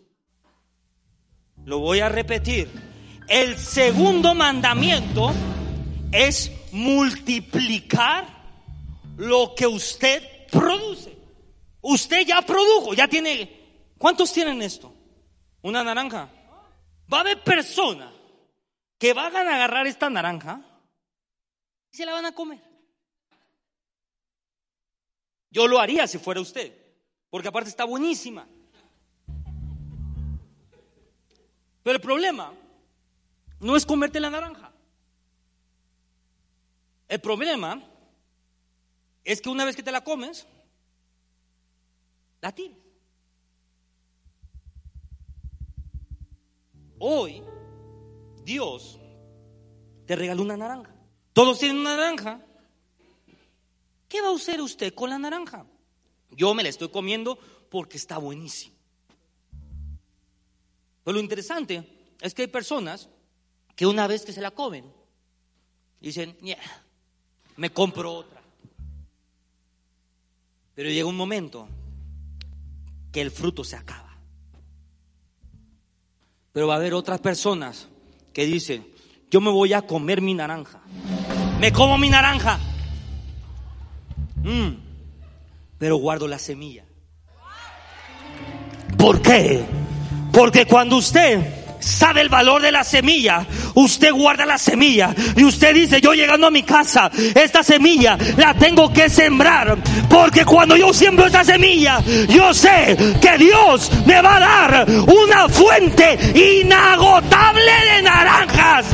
[1.65, 2.71] Lo voy a repetir.
[3.27, 5.33] El segundo mandamiento
[6.13, 8.29] es multiplicar
[9.17, 11.19] lo que usted produce.
[11.81, 13.57] Usted ya produjo, ya tiene...
[13.99, 14.95] ¿Cuántos tienen esto?
[15.63, 16.31] ¿Una naranja?
[17.13, 18.13] Va a haber personas
[18.99, 20.63] que van a agarrar esta naranja
[21.91, 22.68] y se la van a comer.
[25.51, 26.73] Yo lo haría si fuera usted,
[27.31, 28.47] porque aparte está buenísima.
[31.83, 32.53] Pero el problema
[33.61, 34.73] no es comerte la naranja.
[37.09, 37.83] El problema
[39.25, 40.47] es que una vez que te la comes,
[42.41, 42.79] la tienes.
[46.99, 47.43] Hoy
[48.45, 48.99] Dios
[50.07, 50.95] te regaló una naranja.
[51.33, 52.45] Todos tienen una naranja.
[54.09, 55.67] ¿Qué va a hacer usted con la naranja?
[56.31, 57.39] Yo me la estoy comiendo
[57.71, 58.75] porque está buenísimo.
[61.05, 61.87] Pero lo interesante
[62.21, 63.09] es que hay personas
[63.77, 64.85] que una vez que se la comen,
[66.01, 66.37] dicen,
[67.57, 68.43] me compro otra.
[70.75, 71.69] Pero llega un momento
[73.13, 74.17] que el fruto se acaba.
[76.53, 77.89] Pero va a haber otras personas
[78.33, 78.87] que dicen,
[79.31, 80.83] yo me voy a comer mi naranja.
[81.61, 82.59] Me como mi naranja.
[84.49, 84.77] Mm.
[85.77, 86.85] pero guardo la semilla.
[88.97, 89.63] ¿Por qué?
[90.33, 91.39] Porque cuando usted
[91.81, 96.47] sabe el valor de la semilla, usted guarda la semilla y usted dice, yo llegando
[96.47, 99.77] a mi casa, esta semilla la tengo que sembrar,
[100.09, 105.47] porque cuando yo siembro esta semilla, yo sé que Dios me va a dar una
[105.51, 108.87] fuente inagotable de naranjas.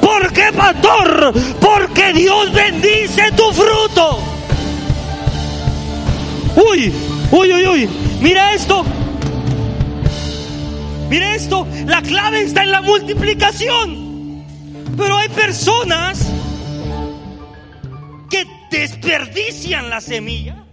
[0.00, 1.32] ¿Por qué, pastor?
[1.60, 4.31] Porque Dios bendice tu fruto.
[6.56, 6.92] Uy,
[7.30, 7.88] uy, uy, uy.
[8.20, 8.84] Mira esto.
[11.08, 14.44] Mire esto, la clave está en la multiplicación.
[14.96, 16.26] Pero hay personas
[18.30, 20.64] que desperdician la semilla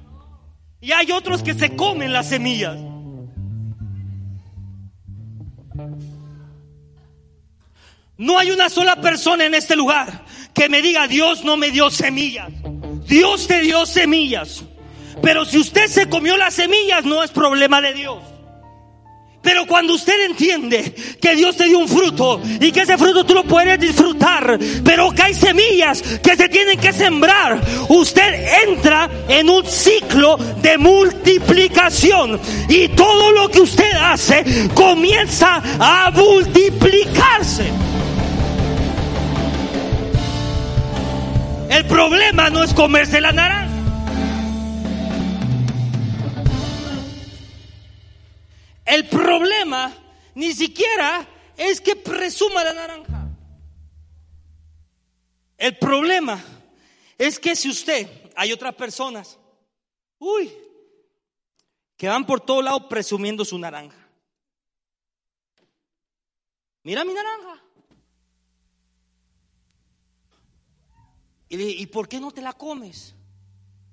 [0.82, 2.78] y hay otros que se comen las semillas.
[8.18, 11.90] No hay una sola persona en este lugar que me diga, Dios no me dio
[11.90, 12.50] semillas.
[13.08, 14.64] Dios te dio semillas.
[15.22, 18.20] Pero si usted se comió las semillas, no es problema de Dios.
[19.42, 23.34] Pero cuando usted entiende que Dios te dio un fruto y que ese fruto tú
[23.34, 29.50] lo puedes disfrutar, pero que hay semillas que se tienen que sembrar, usted entra en
[29.50, 37.64] un ciclo de multiplicación y todo lo que usted hace comienza a multiplicarse.
[41.70, 43.69] El problema no es comerse la naranja.
[48.90, 49.96] El problema
[50.34, 53.30] ni siquiera es que presuma la naranja.
[55.56, 56.44] El problema
[57.16, 59.38] es que si usted, hay otras personas,
[60.18, 60.52] uy,
[61.98, 64.10] que van por todo lado presumiendo su naranja.
[66.82, 67.64] Mira mi naranja.
[71.48, 73.14] Y le ¿y por qué no te la comes?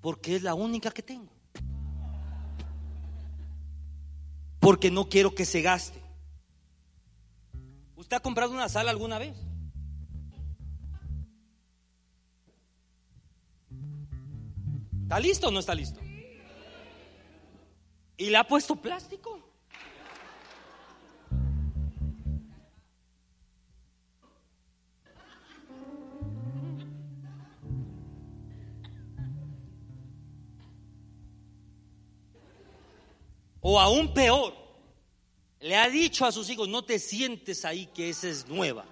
[0.00, 1.35] Porque es la única que tengo.
[4.66, 6.02] Porque no quiero que se gaste.
[7.94, 9.36] ¿Usted ha comprado una sala alguna vez?
[15.04, 16.00] ¿Está listo o no está listo?
[18.16, 19.45] ¿Y le ha puesto plástico?
[33.68, 34.54] O aún peor,
[35.58, 38.84] le ha dicho a sus hijos, no te sientes ahí que esa es nueva.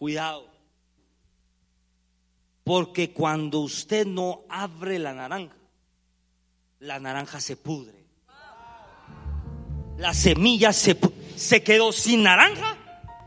[0.00, 0.48] Cuidado.
[2.64, 5.54] Porque cuando usted no abre la naranja,
[6.80, 8.04] la naranja se pudre.
[9.96, 10.98] La semilla se,
[11.36, 12.76] se quedó sin naranja,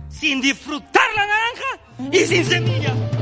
[0.10, 3.14] sin disfrutar la naranja y sin semilla.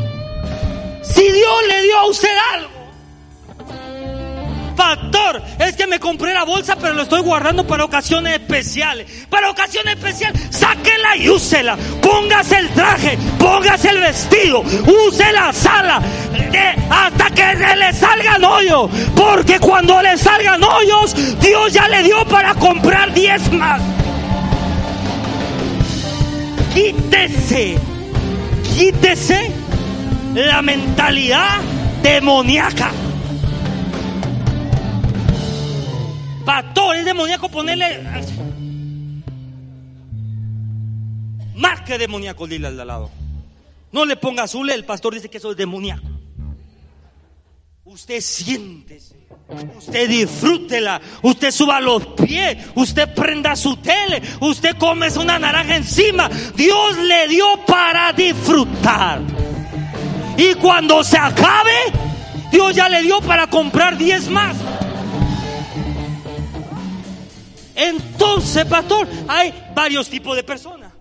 [1.03, 2.83] Si Dios le dio a usted algo,
[4.75, 9.27] Pastor, es que me compré la bolsa, pero lo estoy guardando para ocasiones especiales.
[9.29, 11.77] Para ocasiones especiales, sáquela y úsela.
[12.01, 16.01] Póngase el traje, póngase el vestido, use la sala
[16.33, 18.89] eh, hasta que le salgan hoyos.
[19.15, 23.81] Porque cuando le salgan hoyos, Dios ya le dio para comprar 10 más.
[26.73, 27.77] Quítese,
[28.75, 29.62] quítese
[30.33, 31.61] la mentalidad
[32.01, 32.91] demoníaca.
[36.45, 38.03] Pastor, es demoníaco ponerle
[41.55, 43.09] más que demoníaco, dile al lado.
[43.91, 46.07] No le ponga azul, el pastor dice que eso es demoníaco.
[47.85, 49.27] Usted siéntese,
[49.77, 56.27] usted disfrútela, usted suba los pies, usted prenda su tele, usted come una naranja encima.
[56.55, 59.21] Dios le dio para disfrutar.
[60.37, 61.71] Y cuando se acabe,
[62.51, 64.57] Dios ya le dio para comprar 10 más.
[67.75, 70.91] Entonces, pastor, hay varios tipos de personas.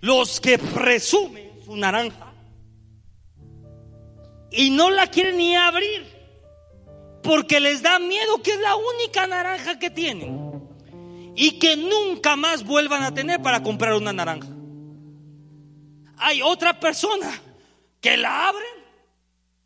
[0.00, 2.32] Los que presumen su naranja
[4.50, 6.06] y no la quieren ni abrir
[7.22, 10.62] porque les da miedo que es la única naranja que tienen
[11.34, 14.48] y que nunca más vuelvan a tener para comprar una naranja.
[16.18, 17.30] Hay otra persona
[18.00, 18.75] que la abren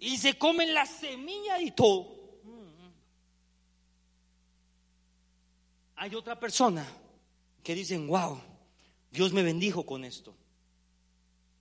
[0.00, 2.18] y se comen la semilla y todo.
[5.96, 6.86] Hay otra persona
[7.62, 8.40] que dicen, wow,
[9.10, 10.34] Dios me bendijo con esto.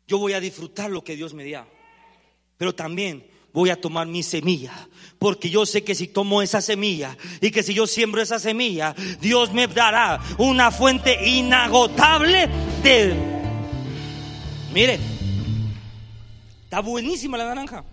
[0.08, 1.68] Yo voy a disfrutar lo que Dios me dio.
[2.58, 4.88] Pero también voy a tomar mi semilla.
[5.20, 8.96] Porque yo sé que si tomo esa semilla y que si yo siembro esa semilla,
[9.20, 12.48] Dios me dará una fuente inagotable
[12.82, 13.14] de...
[14.74, 15.00] Mire,
[16.64, 17.84] está buenísima la naranja.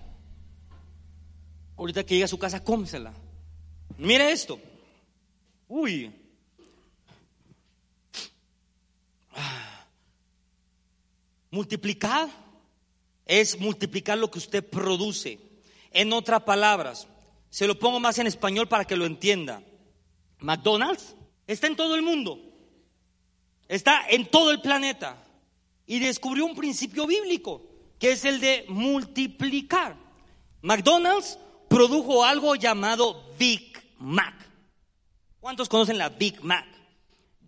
[1.76, 3.12] Ahorita que llegue a su casa, cómsela.
[3.98, 4.58] Mire esto.
[5.68, 6.12] Uy.
[11.50, 12.28] Multiplicar
[13.24, 15.38] es multiplicar lo que usted produce.
[15.90, 17.06] En otras palabras,
[17.50, 19.62] se lo pongo más en español para que lo entienda.
[20.40, 21.14] McDonald's
[21.46, 22.38] está en todo el mundo,
[23.68, 25.16] está en todo el planeta
[25.86, 27.62] y descubrió un principio bíblico
[27.98, 29.96] que es el de multiplicar.
[30.60, 31.38] McDonald's
[31.76, 34.34] produjo algo llamado Big Mac.
[35.40, 36.66] ¿Cuántos conocen la Big Mac?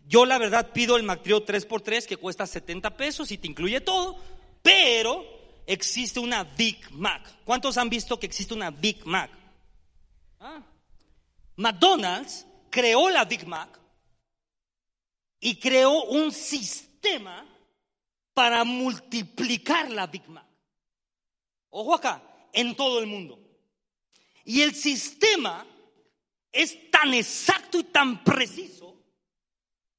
[0.07, 4.19] Yo la verdad pido el McTrio 3x3 que cuesta 70 pesos y te incluye todo,
[4.61, 5.25] pero
[5.67, 7.39] existe una Big Mac.
[7.47, 9.31] ¿Cuántos han visto que existe una Big Mac?
[10.41, 10.61] Ah.
[11.57, 13.81] McDonald's creó la Big Mac
[15.41, 17.47] y creó un sistema
[18.35, 20.45] para multiplicar la Big Mac.
[21.71, 22.23] Ojo acá,
[22.53, 23.48] en todo el mundo.
[24.49, 25.67] Y el sistema
[26.51, 28.97] es tan exacto y tan preciso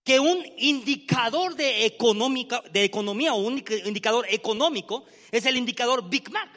[0.03, 6.31] que un indicador de, económica, de economía o un indicador económico es el indicador Big
[6.31, 6.49] Mac.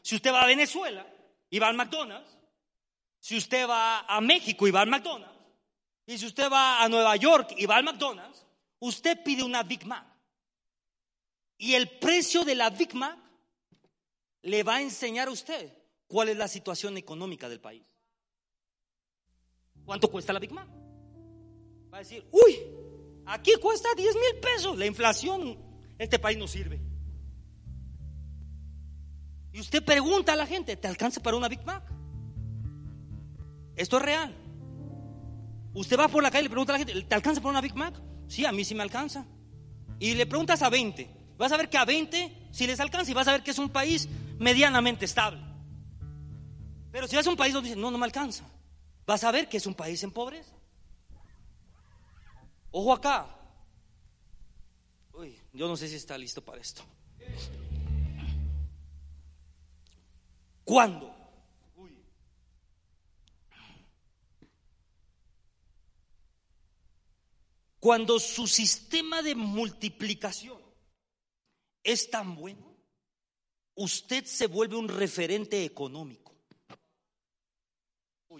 [0.00, 1.04] Si usted va a Venezuela
[1.50, 2.38] y va al McDonald's,
[3.18, 5.34] si usted va a México y va al McDonald's,
[6.06, 8.46] y si usted va a Nueva York y va al McDonald's,
[8.78, 10.06] usted pide una Big Mac.
[11.58, 13.18] Y el precio de la Big Mac
[14.42, 15.83] le va a enseñar a usted
[16.14, 17.82] cuál es la situación económica del país.
[19.84, 20.68] ¿Cuánto cuesta la Big Mac?
[21.92, 22.56] Va a decir, uy,
[23.26, 24.78] aquí cuesta 10 mil pesos.
[24.78, 25.58] La inflación,
[25.98, 26.80] este país no sirve.
[29.52, 31.82] Y usted pregunta a la gente, ¿te alcanza para una Big Mac?
[33.74, 34.36] Esto es real.
[35.74, 37.60] Usted va por la calle y le pregunta a la gente, ¿te alcanza para una
[37.60, 38.00] Big Mac?
[38.28, 39.26] Sí, a mí sí me alcanza.
[39.98, 41.10] Y le preguntas a 20.
[41.38, 43.58] Vas a ver que a 20 sí les alcanza y vas a ver que es
[43.58, 44.08] un país
[44.38, 45.53] medianamente estable.
[46.94, 48.48] Pero si es un país donde dice, no, no me alcanza,
[49.04, 50.54] vas a ver que es un país en pobreza.
[52.70, 53.36] Ojo acá.
[55.12, 56.84] Uy, yo no sé si está listo para esto.
[60.62, 61.12] ¿Cuándo?
[67.80, 70.62] Cuando su sistema de multiplicación
[71.82, 72.78] es tan bueno,
[73.74, 76.33] usted se vuelve un referente económico.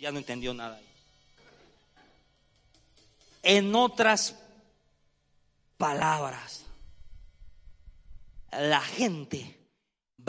[0.05, 0.79] Ya no entendió nada.
[3.43, 4.37] En otras
[5.79, 6.67] palabras,
[8.53, 9.57] la gente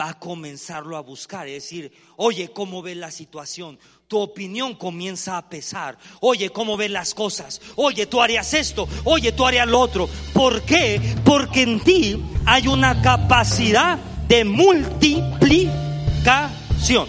[0.00, 3.78] va a comenzarlo a buscar, es decir, oye, ¿cómo ves la situación?
[4.08, 5.98] Tu opinión comienza a pesar.
[6.22, 7.60] Oye, ¿cómo ves las cosas?
[7.74, 8.88] Oye, tú harías esto.
[9.04, 10.08] Oye, tú harías lo otro.
[10.32, 11.16] ¿Por qué?
[11.22, 17.08] Porque en ti hay una capacidad de multiplicación.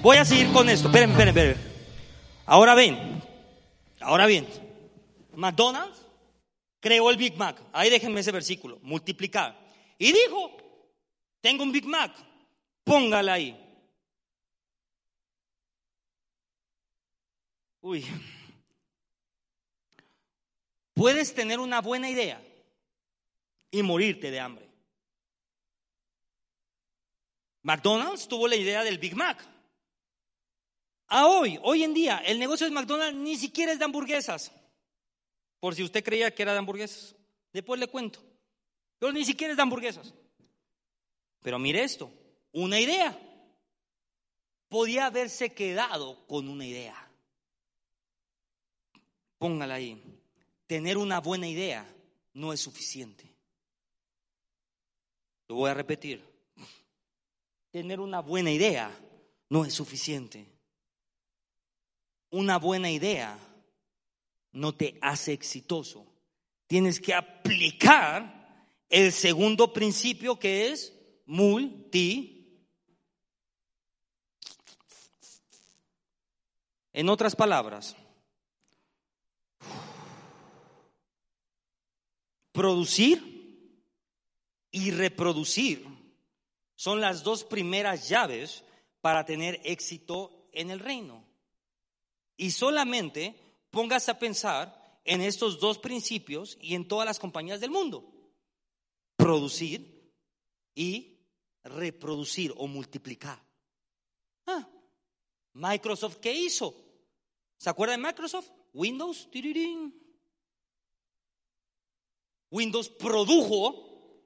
[0.00, 0.88] Voy a seguir con esto.
[0.88, 1.65] Esperen, esperen, esperen.
[2.46, 3.22] Ahora ven,
[4.00, 4.46] ahora bien,
[5.34, 6.00] McDonald's
[6.80, 7.60] creó el Big Mac.
[7.72, 9.58] Ahí déjenme ese versículo, multiplicar.
[9.98, 10.56] Y dijo,
[11.40, 12.14] tengo un Big Mac,
[12.84, 13.60] póngala ahí.
[17.80, 18.04] Uy,
[20.94, 22.40] puedes tener una buena idea
[23.72, 24.68] y morirte de hambre.
[27.62, 29.55] McDonald's tuvo la idea del Big Mac.
[31.08, 34.52] A hoy, hoy en día, el negocio de McDonald's ni siquiera es de hamburguesas.
[35.60, 37.14] Por si usted creía que era de hamburguesas.
[37.52, 38.20] Después le cuento.
[38.98, 40.14] Pero ni siquiera es de hamburguesas.
[41.42, 42.10] Pero mire esto,
[42.52, 43.18] una idea.
[44.68, 47.10] Podía haberse quedado con una idea.
[49.38, 50.02] Póngala ahí.
[50.66, 51.86] Tener una buena idea
[52.34, 53.32] no es suficiente.
[55.48, 56.36] Lo voy a repetir
[57.76, 58.90] tener una buena idea
[59.50, 60.46] no es suficiente.
[62.30, 63.38] Una buena idea
[64.52, 66.06] no te hace exitoso.
[66.66, 70.92] Tienes que aplicar el segundo principio que es
[71.26, 72.32] multi.
[76.92, 77.94] En otras palabras,
[82.52, 83.36] producir
[84.70, 85.86] y reproducir
[86.74, 88.64] son las dos primeras llaves
[89.02, 91.25] para tener éxito en el reino.
[92.36, 93.34] Y solamente
[93.70, 98.04] pongas a pensar en estos dos principios y en todas las compañías del mundo.
[99.16, 100.12] Producir
[100.74, 101.18] y
[101.64, 103.42] reproducir o multiplicar.
[104.46, 104.68] Ah,
[105.54, 106.74] Microsoft, ¿qué hizo?
[107.56, 108.50] ¿Se acuerda de Microsoft?
[108.74, 109.28] Windows.
[112.50, 114.22] Windows produjo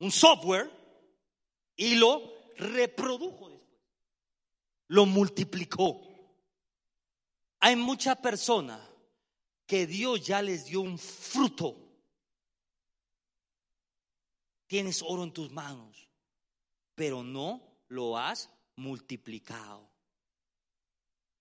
[0.00, 0.70] un software
[1.76, 3.68] y lo reprodujo después.
[4.88, 6.07] Lo multiplicó.
[7.60, 8.80] Hay muchas personas
[9.66, 11.76] que Dios ya les dio un fruto.
[14.66, 16.08] Tienes oro en tus manos,
[16.94, 19.88] pero no lo has multiplicado.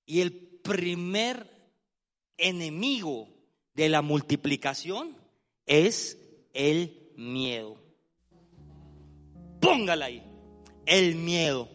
[0.06, 1.50] Y el primer
[2.38, 3.28] enemigo
[3.74, 5.16] de la multiplicación
[5.66, 6.18] es
[6.54, 7.78] el miedo.
[9.60, 10.28] Póngala ahí
[10.88, 11.70] el miedo.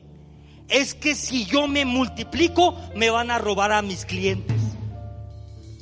[0.73, 4.57] Es que si yo me multiplico, me van a robar a mis clientes.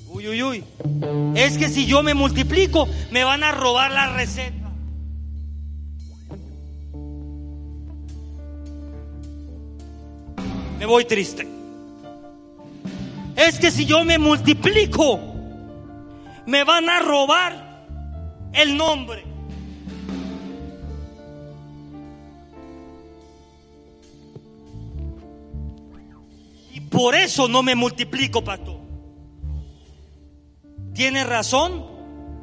[0.09, 0.64] Uy, uy, uy.
[1.36, 4.68] Es que si yo me multiplico, me van a robar la receta.
[10.80, 11.47] Me voy triste.
[13.36, 15.20] Es que si yo me multiplico,
[16.47, 17.84] me van a robar
[18.53, 19.30] el nombre.
[27.01, 28.78] Por eso no me multiplico, pastor.
[30.92, 31.86] ¿Tiene razón?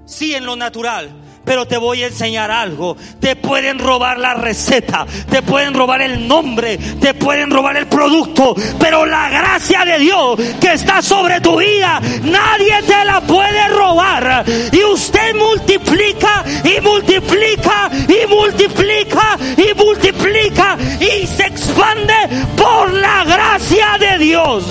[0.07, 1.11] Sí, en lo natural.
[1.47, 2.97] Pero te voy a enseñar algo.
[3.21, 8.53] Te pueden robar la receta, te pueden robar el nombre, te pueden robar el producto.
[8.77, 14.43] Pero la gracia de Dios que está sobre tu vida, nadie te la puede robar.
[14.73, 22.13] Y usted multiplica y multiplica y multiplica y multiplica y se expande
[22.57, 24.65] por la gracia de Dios.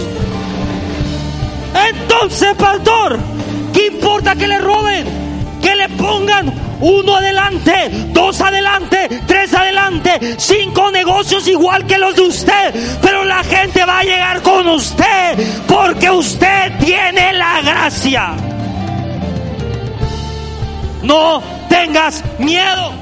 [1.91, 3.19] Entonces, pastor,
[3.73, 5.26] ¿qué importa que le roben?
[5.67, 12.23] Que le pongan uno adelante, dos adelante, tres adelante, cinco negocios igual que los de
[12.23, 12.99] usted.
[13.03, 15.37] Pero la gente va a llegar con usted
[15.67, 18.29] porque usted tiene la gracia.
[21.03, 22.93] No tengas miedo.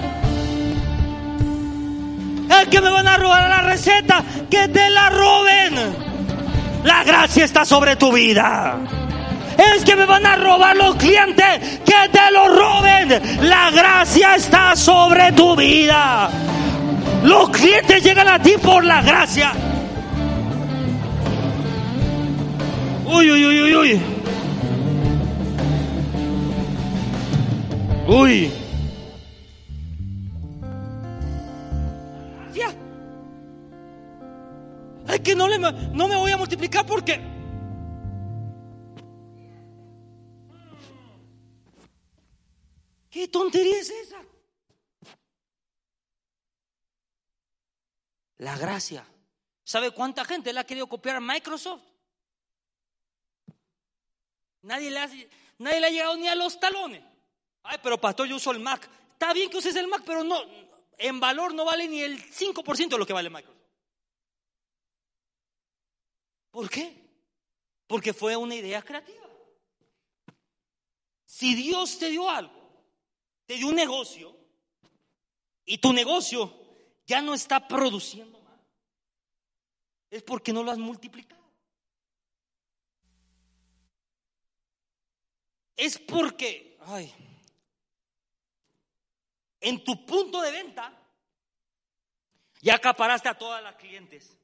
[2.63, 5.75] Es que me van a robar la receta, que te la roben.
[6.83, 9.04] La gracia está sobre tu vida
[9.83, 13.49] que me van a robar los clientes, que te lo roben.
[13.49, 16.31] La gracia está sobre tu vida.
[17.23, 19.53] Los clientes llegan a ti por la gracia.
[23.07, 24.01] Uy, uy, uy, uy, uy.
[28.07, 28.53] Uy.
[35.09, 37.21] Es que no, le, no me voy a multiplicar porque
[43.15, 44.21] ¿Qué tontería es esa?
[48.39, 49.07] La gracia.
[49.63, 51.85] ¿Sabe cuánta gente le ha querido copiar a Microsoft?
[54.63, 55.09] Nadie le, ha,
[55.59, 57.05] nadie le ha llegado ni a los talones.
[57.63, 58.91] Ay, pero pastor, yo uso el Mac.
[59.13, 60.37] Está bien que uses el Mac, pero no,
[60.99, 63.63] en valor no vale ni el 5% de lo que vale Microsoft.
[66.51, 67.01] ¿Por qué?
[67.87, 69.25] Porque fue una idea creativa.
[71.25, 72.64] Si Dios te dio algo,
[73.47, 74.37] te dio un negocio
[75.65, 76.53] y tu negocio
[77.07, 78.61] ya no está produciendo más,
[80.11, 81.43] es porque no lo has multiplicado.
[85.77, 87.13] Es porque, ay,
[89.61, 91.01] en tu punto de venta
[92.61, 94.39] ya acaparaste a todas las clientes.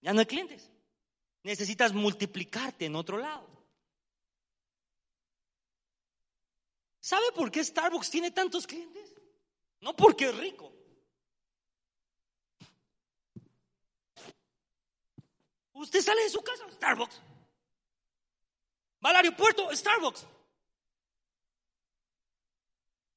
[0.00, 0.70] Ya no hay clientes.
[1.42, 3.57] Necesitas multiplicarte en otro lado.
[7.08, 9.14] ¿Sabe por qué Starbucks tiene tantos clientes?
[9.80, 10.70] No porque es rico.
[15.72, 17.18] Usted sale de su casa, Starbucks.
[19.02, 20.26] Va al aeropuerto, Starbucks.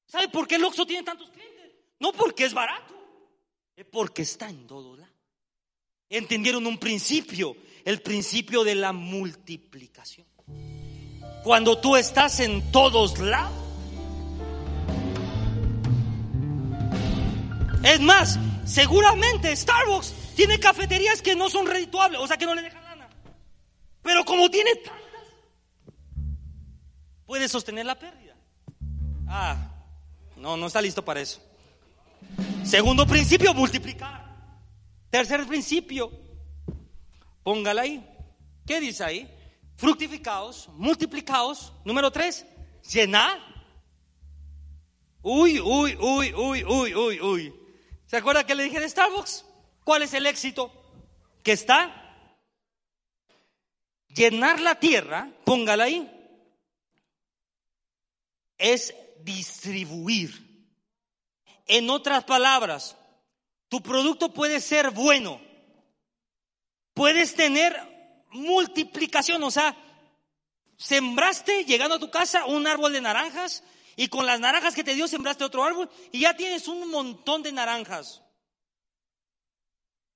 [0.06, 1.72] ¿Sabe por qué el Oxxo tiene tantos clientes?
[2.00, 2.94] No porque es barato,
[3.76, 5.12] es porque está en todo lado.
[6.08, 10.26] Entendieron un principio, el principio de la multiplicación.
[11.44, 13.61] Cuando tú estás en todos lados,
[17.82, 22.62] Es más, seguramente Starbucks tiene cafeterías que no son redituables, o sea que no le
[22.62, 23.08] dejan lana.
[24.02, 25.02] Pero como tiene tantas,
[27.26, 28.36] puede sostener la pérdida.
[29.26, 29.56] Ah,
[30.36, 31.40] no, no está listo para eso.
[32.64, 34.22] Segundo principio, multiplicar.
[35.10, 36.10] Tercer principio,
[37.42, 38.08] póngala ahí.
[38.66, 39.28] ¿Qué dice ahí?
[39.76, 41.72] Fructificados, multiplicados.
[41.84, 42.46] Número tres,
[42.92, 43.38] llenar.
[45.22, 47.61] Uy, uy, uy, uy, uy, uy, uy.
[48.12, 49.46] ¿Se acuerda que le dije de Starbucks?
[49.84, 50.70] ¿Cuál es el éxito?
[51.42, 52.14] Que está
[54.08, 56.12] llenar la tierra, póngala ahí,
[58.58, 60.68] es distribuir.
[61.64, 62.98] En otras palabras,
[63.70, 65.40] tu producto puede ser bueno,
[66.92, 67.74] puedes tener
[68.30, 69.74] multiplicación, o sea,
[70.76, 73.64] sembraste llegando a tu casa un árbol de naranjas
[73.96, 77.42] y con las naranjas que te dio sembraste otro árbol y ya tienes un montón
[77.42, 78.22] de naranjas.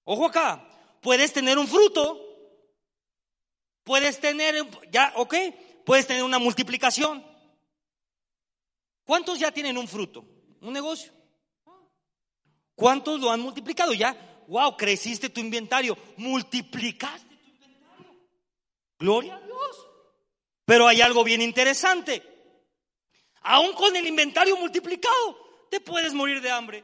[0.04, 0.68] Ojo acá,
[1.00, 2.20] puedes tener un fruto,
[3.84, 5.34] puedes tener, ya, ok,
[5.84, 7.24] puedes tener una multiplicación.
[9.04, 10.24] ¿Cuántos ya tienen un fruto?
[10.60, 11.12] Un negocio.
[12.74, 13.92] ¿Cuántos lo han multiplicado?
[13.94, 18.14] Ya wow, creciste tu inventario, multiplicaste tu inventario.
[18.98, 19.86] Gloria a Dios.
[20.64, 22.22] Pero hay algo bien interesante.
[23.48, 25.38] Aún con el inventario multiplicado,
[25.70, 26.82] te puedes morir de hambre.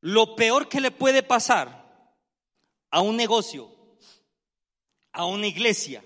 [0.00, 2.14] Lo peor que le puede pasar
[2.88, 3.68] a un negocio,
[5.10, 6.04] a una iglesia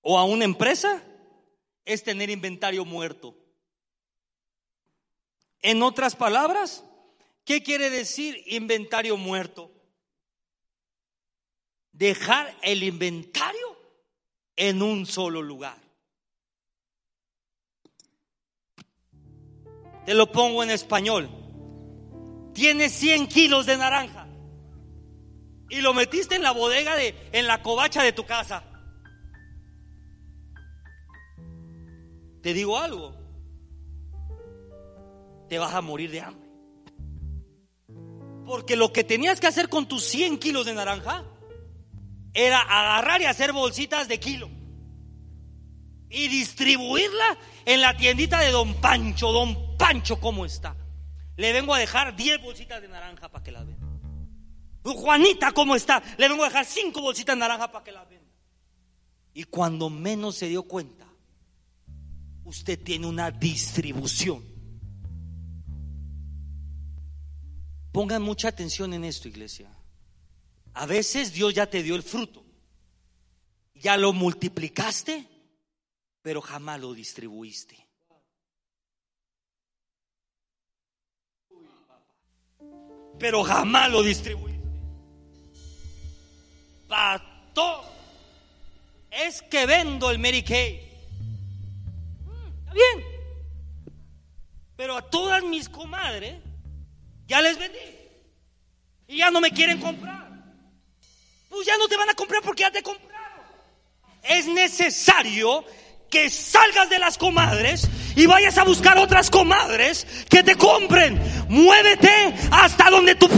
[0.00, 1.04] o a una empresa
[1.84, 3.36] es tener inventario muerto.
[5.60, 6.82] En otras palabras,
[7.44, 9.70] ¿qué quiere decir inventario muerto?
[11.92, 13.78] Dejar el inventario
[14.56, 15.89] en un solo lugar.
[20.10, 21.30] Te lo pongo en español.
[22.52, 24.26] Tienes 100 kilos de naranja
[25.68, 28.64] y lo metiste en la bodega de, en la covacha de tu casa.
[32.42, 33.14] Te digo algo,
[35.48, 36.50] te vas a morir de hambre.
[38.46, 41.22] Porque lo que tenías que hacer con tus 100 kilos de naranja
[42.34, 44.50] era agarrar y hacer bolsitas de kilo
[46.08, 49.30] y distribuirla en la tiendita de Don Pancho.
[49.30, 50.76] Don Pancho, ¿cómo está?
[51.36, 53.86] Le vengo a dejar 10 bolsitas de naranja para que las venda.
[54.84, 56.02] Juanita, ¿cómo está?
[56.18, 58.30] Le vengo a dejar 5 bolsitas de naranja para que las venda.
[59.34, 61.06] Y cuando menos se dio cuenta,
[62.44, 64.50] usted tiene una distribución
[67.92, 69.68] Pongan mucha atención en esto, iglesia.
[70.74, 72.44] A veces Dios ya te dio el fruto,
[73.74, 75.26] ya lo multiplicaste,
[76.22, 77.89] pero jamás lo distribuiste.
[83.20, 84.66] Pero jamás lo distribuiste.
[86.88, 87.84] Pato,
[89.10, 90.80] es que vendo el Mary Kay.
[92.24, 93.04] Mm, está bien.
[94.74, 96.40] Pero a todas mis comadres
[97.26, 97.78] ya les vendí.
[99.06, 100.30] Y ya no me quieren comprar.
[101.50, 103.44] Pues ya no te van a comprar porque ya te compraron.
[104.22, 105.64] Es necesario
[106.10, 111.20] que salgas de las comadres y vayas a buscar otras comadres que te compren.
[111.48, 113.28] Muévete hasta donde tu...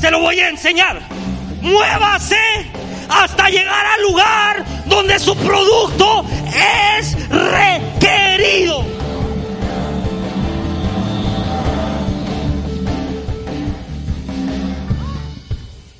[0.00, 1.00] Se lo voy a enseñar.
[1.60, 2.36] Muévase
[3.08, 6.24] hasta llegar al lugar donde su producto
[7.00, 8.86] es requerido.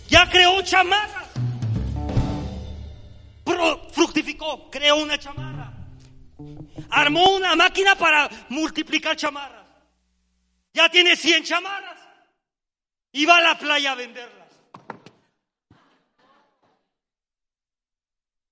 [0.09, 1.18] Ya creó chamarras.
[3.93, 5.73] Fructificó, creó una chamarra.
[6.91, 9.67] Armó una máquina para multiplicar chamarras.
[10.73, 11.99] Ya tiene 100 chamarras.
[13.13, 14.49] Y va a la playa a venderlas.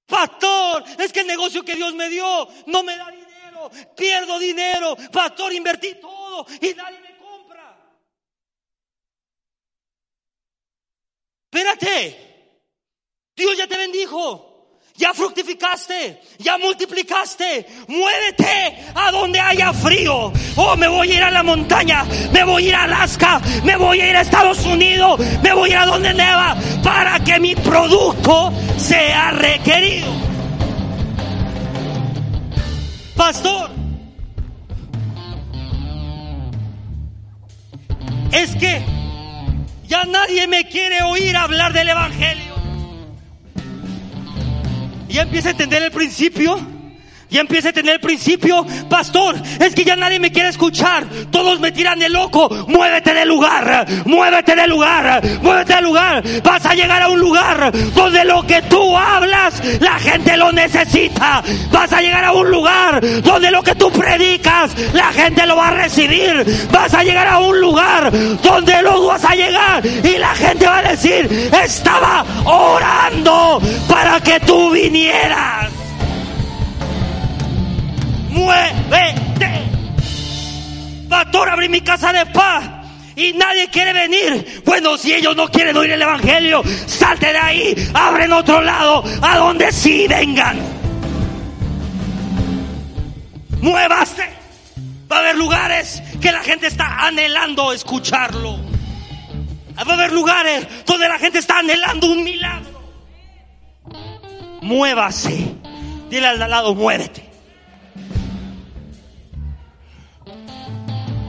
[0.07, 3.71] Pastor, es que el negocio que Dios me dio no me da dinero.
[3.97, 4.97] Pierdo dinero.
[5.13, 7.07] Pastor, invertí todo y nadie
[11.57, 12.61] Espérate.
[13.35, 14.56] Dios ya te bendijo.
[14.99, 17.67] Ya fructificaste, ya multiplicaste.
[17.87, 20.33] Muévete a donde haya frío.
[20.57, 23.77] Oh, me voy a ir a la montaña, me voy a ir a Alaska, me
[23.77, 27.39] voy a ir a Estados Unidos, me voy a ir a donde neva para que
[27.39, 30.09] mi producto sea requerido.
[33.17, 33.71] Pastor,
[38.33, 38.83] es que
[39.87, 42.56] ya nadie me quiere oír hablar del Evangelio.
[45.17, 46.76] Ya empieza a entender el principio.
[47.29, 51.73] Ya empieza a tener principio, pastor, es que ya nadie me quiere escuchar, todos me
[51.73, 57.03] tiran de loco, muévete del lugar, muévete del lugar, muévete del lugar, vas a llegar
[57.03, 62.25] a un lugar donde lo que tú hablas, la gente lo necesita, vas a llegar
[62.25, 66.95] a un lugar donde lo que tú predicas, la gente lo va a recibir, vas
[66.95, 70.83] a llegar a un lugar donde luego vas a llegar y la gente va a
[70.83, 75.76] decir, estaba orando para que tú vinieras
[78.37, 79.51] muévete.
[81.09, 82.65] Pastor, abrí mi casa de paz
[83.17, 84.63] y nadie quiere venir.
[84.65, 89.39] Bueno, si ellos no quieren oír el Evangelio, salte de ahí, abren otro lado, a
[89.39, 90.59] donde sí vengan.
[93.61, 94.37] Muévase.
[95.11, 98.59] Va a haber lugares que la gente está anhelando escucharlo.
[99.79, 102.81] Va a haber lugares donde la gente está anhelando un milagro.
[104.63, 105.55] Muévase.
[106.11, 107.26] Dile al lado, muévete.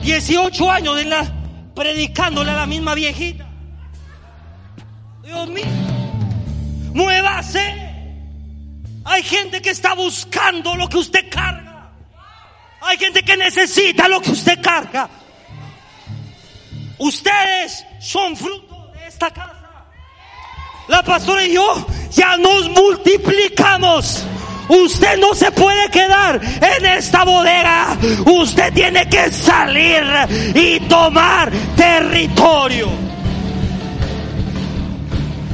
[0.07, 1.27] 18 años de la,
[1.75, 3.45] predicándole a la misma viejita.
[5.21, 5.65] Dios mío,
[6.93, 7.75] muévase.
[9.03, 11.91] Hay gente que está buscando lo que usted carga.
[12.81, 15.09] Hay gente que necesita lo que usted carga.
[16.99, 19.85] Ustedes son fruto de esta casa.
[20.87, 24.25] La pastora y yo ya nos multiplicamos.
[24.69, 27.97] Usted no se puede quedar en esta bodega.
[28.25, 30.03] Usted tiene que salir
[30.53, 32.89] y tomar territorio.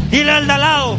[0.10, 0.98] Dile al de al lado.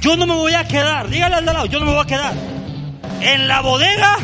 [0.00, 1.08] Yo no me voy a quedar.
[1.08, 1.66] Dígale al de lado.
[1.66, 2.34] Yo no me voy a quedar.
[3.20, 4.18] En la bodega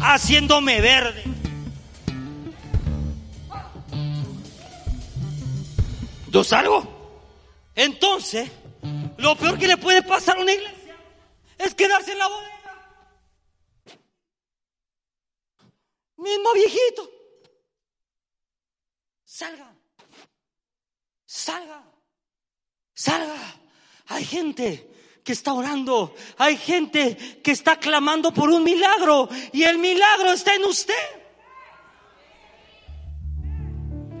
[0.00, 1.24] haciéndome verde.
[6.30, 6.96] Yo salgo.
[7.74, 8.50] Entonces,
[9.18, 10.77] lo peor que le puede pasar a una iglesia
[11.58, 12.58] es quedarse en la bodega.
[16.16, 17.10] Mismo viejito.
[19.24, 19.72] Salga.
[21.24, 21.84] Salga.
[22.94, 23.60] Salga.
[24.06, 24.90] Hay gente
[25.22, 26.14] que está orando.
[26.38, 29.28] Hay gente que está clamando por un milagro.
[29.52, 31.17] Y el milagro está en usted.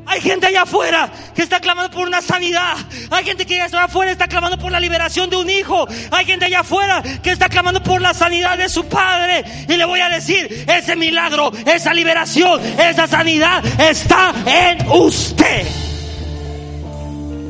[0.08, 2.76] Hay gente allá afuera que está clamando por una sanidad.
[3.10, 5.86] Hay gente que allá afuera está clamando por la liberación de un hijo.
[6.10, 9.44] Hay gente allá afuera que está clamando por la sanidad de su padre.
[9.68, 15.66] Y le voy a decir, ese milagro, esa liberación, esa sanidad está en usted.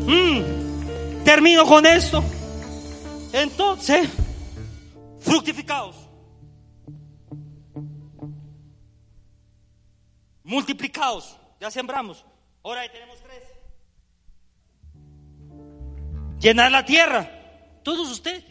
[0.06, 2.24] Mm, termino con esto.
[3.32, 4.08] Entonces,
[5.20, 5.94] fructificados.
[10.42, 11.36] Multiplicados.
[11.60, 12.24] Ya sembramos.
[12.68, 13.42] Ahora ahí tenemos tres.
[16.38, 17.80] Llenar la tierra.
[17.82, 18.44] Todos ustedes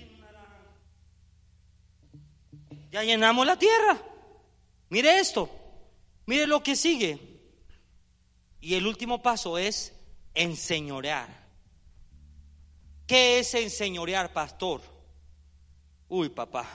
[2.89, 3.95] Ya llenamos la tierra.
[4.89, 5.51] Mire esto.
[6.25, 7.19] Mire lo que sigue.
[8.59, 9.93] Y el último paso es
[10.33, 11.27] enseñorear.
[13.05, 14.81] ¿Qué es enseñorear, pastor?
[16.09, 16.65] Uy, papá.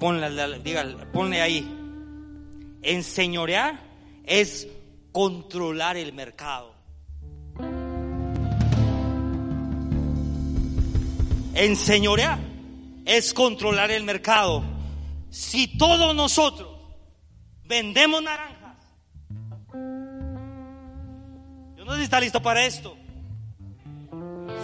[0.00, 1.60] Ponle, dígale, ponle ahí.
[2.80, 3.87] Enseñorear
[4.28, 4.68] es
[5.10, 6.74] controlar el mercado.
[11.54, 12.38] Enseñorear
[13.04, 14.62] es controlar el mercado.
[15.30, 16.68] Si todos nosotros
[17.64, 18.76] vendemos naranjas,
[21.76, 22.96] yo no sé si está listo para esto.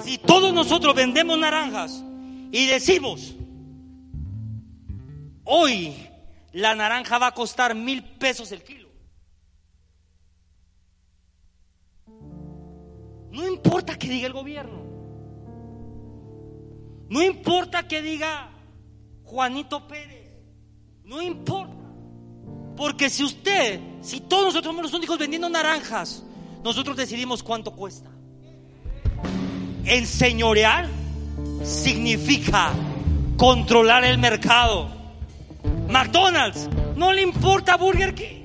[0.04, 2.04] Si todos nosotros vendemos naranjas
[2.52, 3.34] y decimos,
[5.44, 5.94] hoy
[6.52, 8.83] la naranja va a costar mil pesos el kilo.
[13.34, 14.84] No importa que diga el gobierno.
[17.10, 18.48] No importa que diga
[19.24, 20.38] Juanito Pérez.
[21.02, 21.74] No importa.
[22.76, 26.22] Porque si usted, si todos nosotros somos los únicos vendiendo naranjas,
[26.62, 28.08] nosotros decidimos cuánto cuesta.
[29.84, 30.88] Enseñorear
[31.64, 32.70] significa
[33.36, 34.90] controlar el mercado.
[35.88, 38.43] McDonald's no le importa Burger King.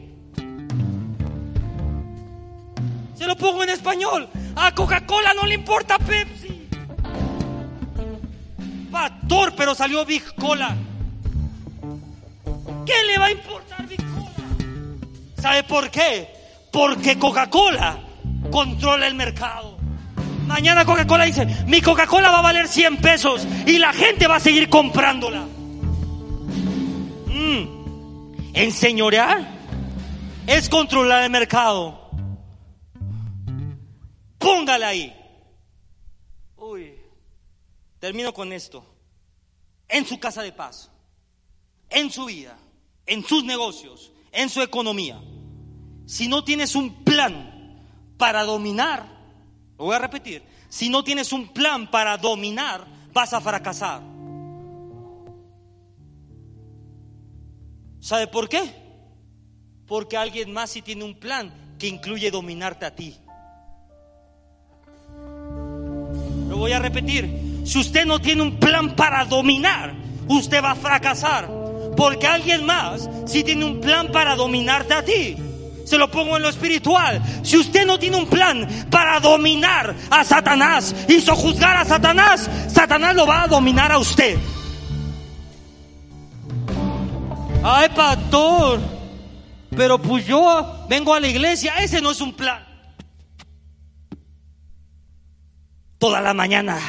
[3.19, 4.29] Se lo pongo en español.
[4.55, 6.69] A Coca-Cola no le importa Pepsi.
[8.89, 10.73] Pastor, pero salió Big Cola.
[12.85, 14.31] ¿Qué le va a importar Big Cola?
[15.41, 16.29] ¿Sabe por qué?
[16.71, 17.99] Porque Coca-Cola
[18.49, 19.77] controla el mercado.
[20.47, 24.39] Mañana Coca-Cola dice, mi Coca-Cola va a valer 100 pesos y la gente va a
[24.39, 25.41] seguir comprándola.
[27.27, 28.53] Mm.
[28.53, 29.45] Enseñorear
[30.47, 32.08] es controlar el mercado.
[34.39, 35.15] Póngala ahí.
[36.55, 36.95] Uy,
[37.99, 38.83] termino con esto.
[39.87, 40.89] En su casa de paz,
[41.89, 42.57] en su vida,
[43.05, 45.21] en sus negocios, en su economía.
[46.05, 47.85] Si no tienes un plan
[48.17, 49.05] para dominar,
[49.77, 54.01] lo voy a repetir, si no tienes un plan para dominar, vas a fracasar.
[57.99, 58.73] ¿Sabe por qué?
[59.85, 63.17] Porque alguien más sí tiene un plan que incluye dominarte a ti.
[66.59, 67.61] Voy a repetir.
[67.65, 69.93] Si usted no tiene un plan para dominar,
[70.27, 71.49] usted va a fracasar.
[71.97, 75.35] Porque alguien más si tiene un plan para dominarte a ti.
[75.85, 77.21] Se lo pongo en lo espiritual.
[77.41, 83.15] Si usted no tiene un plan para dominar a Satanás y sojuzgar a Satanás, Satanás
[83.15, 84.37] lo va a dominar a usted.
[87.63, 88.79] Ay, pastor,
[89.75, 92.68] pero pues yo vengo a la iglesia, ese no es un plan.
[95.99, 96.79] Toda la mañana.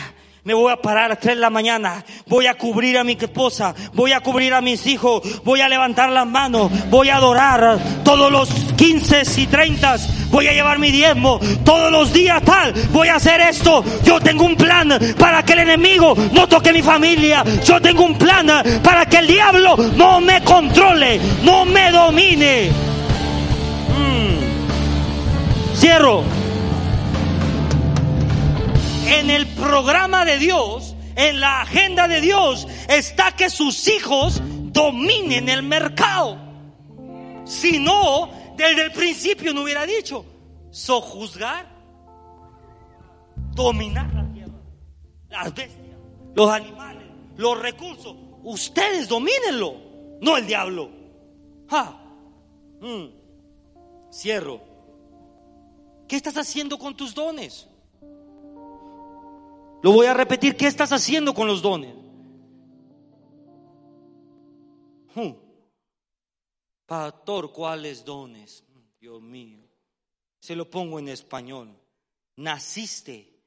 [0.42, 2.02] Me voy a parar a las 3 de la mañana.
[2.26, 3.74] Voy a cubrir a mi esposa.
[3.92, 5.42] Voy a cubrir a mis hijos.
[5.44, 6.70] Voy a levantar las manos.
[6.88, 8.48] Voy a adorar todos los
[8.80, 9.96] 15 y 30,
[10.30, 13.84] voy a llevar mi diezmo, todos los días tal, voy a hacer esto.
[14.04, 17.44] Yo tengo un plan para que el enemigo no toque mi familia.
[17.62, 18.46] Yo tengo un plan
[18.82, 22.70] para que el diablo no me controle, no me domine.
[23.90, 25.76] Mm.
[25.76, 26.39] Cierro.
[29.10, 34.40] En el programa de Dios, en la agenda de Dios, está que sus hijos
[34.72, 36.38] dominen el mercado.
[37.44, 40.24] Si no, desde el principio no hubiera dicho,
[40.70, 41.66] sojuzgar,
[43.52, 44.60] dominar la tierra,
[45.28, 45.96] las bestias,
[46.34, 48.14] los animales, los recursos.
[48.44, 49.74] Ustedes domínenlo,
[50.20, 50.88] no el diablo.
[52.80, 53.06] Mm.
[54.12, 54.60] Cierro.
[56.06, 57.69] ¿Qué estás haciendo con tus dones?
[59.82, 61.94] Lo voy a repetir, ¿qué estás haciendo con los dones?
[65.14, 65.32] Hmm.
[66.86, 68.64] Pastor, ¿cuáles dones?
[69.00, 69.58] Dios mío.
[70.40, 71.74] Se lo pongo en español.
[72.36, 73.40] Naciste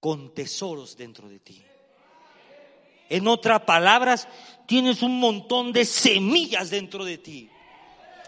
[0.00, 1.64] con tesoros dentro de ti.
[3.08, 4.26] En otras palabras,
[4.66, 7.48] tienes un montón de semillas dentro de ti,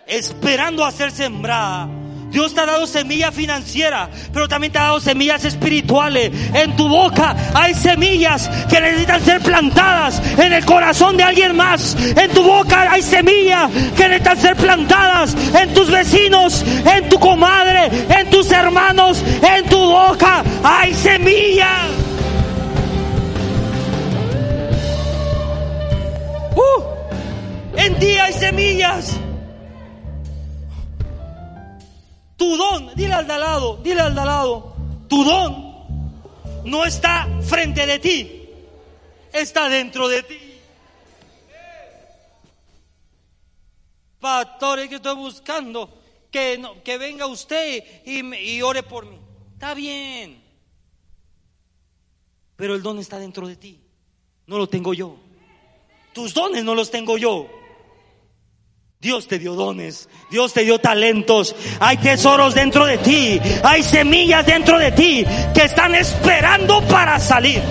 [0.06, 1.88] esperando a ser sembrada
[2.30, 6.30] Dios te ha dado semilla financiera, pero también te ha dado semillas espirituales.
[6.54, 11.96] En tu boca hay semillas que necesitan ser plantadas en el corazón de alguien más.
[12.16, 17.90] En tu boca hay semillas que necesitan ser plantadas en tus vecinos, en tu comadre,
[18.08, 19.22] en tus hermanos.
[19.42, 21.86] En tu boca hay semillas.
[26.54, 29.18] Uh, en ti hay semillas.
[32.38, 34.72] Tu don, dile al de lado, dile al de lado,
[35.08, 35.68] tu don
[36.64, 38.48] no está frente de ti,
[39.32, 40.38] está dentro de ti.
[44.20, 49.18] Pastor, es que estoy buscando que, que venga usted y, y ore por mí.
[49.54, 50.40] Está bien.
[52.54, 53.80] Pero el don está dentro de ti.
[54.46, 55.16] No lo tengo yo.
[56.12, 57.48] Tus dones no los tengo yo.
[59.00, 64.44] Dios te dio dones, Dios te dio talentos, hay tesoros dentro de ti, hay semillas
[64.44, 65.24] dentro de ti
[65.54, 67.62] que están esperando para salir.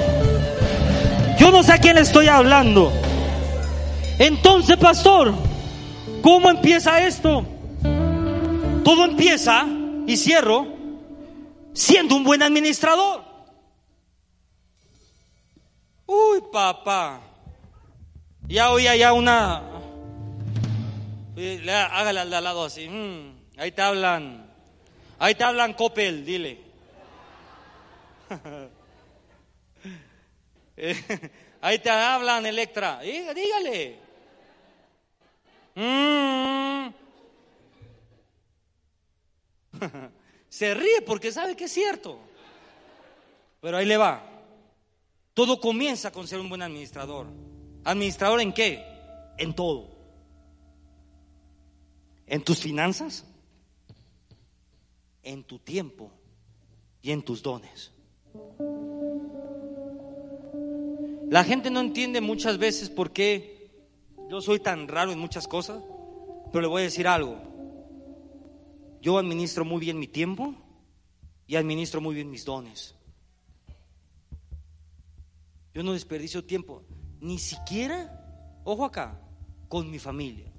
[1.38, 2.94] Yo no sé a quién estoy hablando.
[4.20, 5.34] Entonces, pastor,
[6.22, 7.46] ¿cómo empieza esto?
[8.86, 9.68] Todo empieza,
[10.08, 10.66] y cierro,
[11.74, 13.22] siendo un buen administrador.
[16.06, 17.20] Uy, papá.
[18.48, 19.62] Ya oía ya una,
[21.38, 22.88] hágale al lado así.
[22.88, 24.46] Mm, ahí te hablan.
[25.20, 26.60] Ahí te hablan Coppel, dile.
[31.62, 33.00] ahí te hablan Electra.
[33.02, 34.00] Dígale.
[35.76, 36.88] Mm.
[40.50, 42.20] Se ríe porque sabe que es cierto.
[43.62, 44.24] Pero ahí le va.
[45.34, 47.28] Todo comienza con ser un buen administrador.
[47.84, 48.84] ¿Administrador en qué?
[49.38, 49.97] En todo
[52.28, 53.26] en tus finanzas,
[55.24, 56.12] en tu tiempo
[57.02, 57.92] y en tus dones.
[61.30, 63.72] La gente no entiende muchas veces por qué
[64.30, 65.82] yo soy tan raro en muchas cosas,
[66.52, 67.38] pero le voy a decir algo.
[69.02, 70.54] Yo administro muy bien mi tiempo
[71.46, 72.96] y administro muy bien mis dones.
[75.74, 76.84] Yo no desperdicio tiempo,
[77.22, 79.22] ni siquiera, ojo acá,
[79.70, 80.52] con mi familia.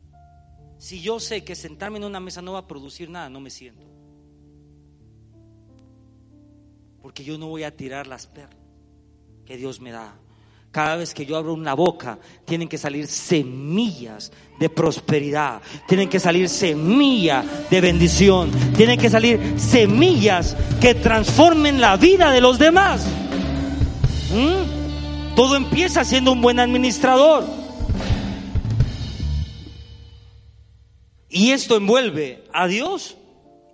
[0.79, 3.51] Si yo sé que sentarme en una mesa no va a producir nada, no me
[3.51, 3.87] siento.
[7.03, 8.57] Porque yo no voy a tirar las perlas
[9.45, 10.15] que Dios me da.
[10.71, 16.21] Cada vez que yo abro una boca, tienen que salir semillas de prosperidad, tienen que
[16.21, 23.07] salir semillas de bendición, tienen que salir semillas que transformen la vida de los demás.
[24.31, 25.35] ¿Mm?
[25.35, 27.68] Todo empieza siendo un buen administrador.
[31.29, 33.17] Y esto envuelve a Dios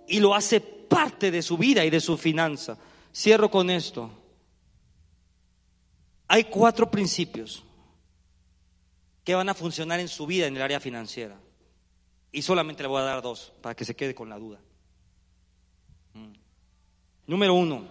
[0.07, 2.77] y lo hace parte de su vida y de su finanza.
[3.13, 4.11] Cierro con esto.
[6.27, 7.63] Hay cuatro principios
[9.23, 11.39] que van a funcionar en su vida en el área financiera.
[12.31, 14.59] Y solamente le voy a dar dos para que se quede con la duda.
[16.13, 16.33] Mm.
[17.27, 17.87] Número uno,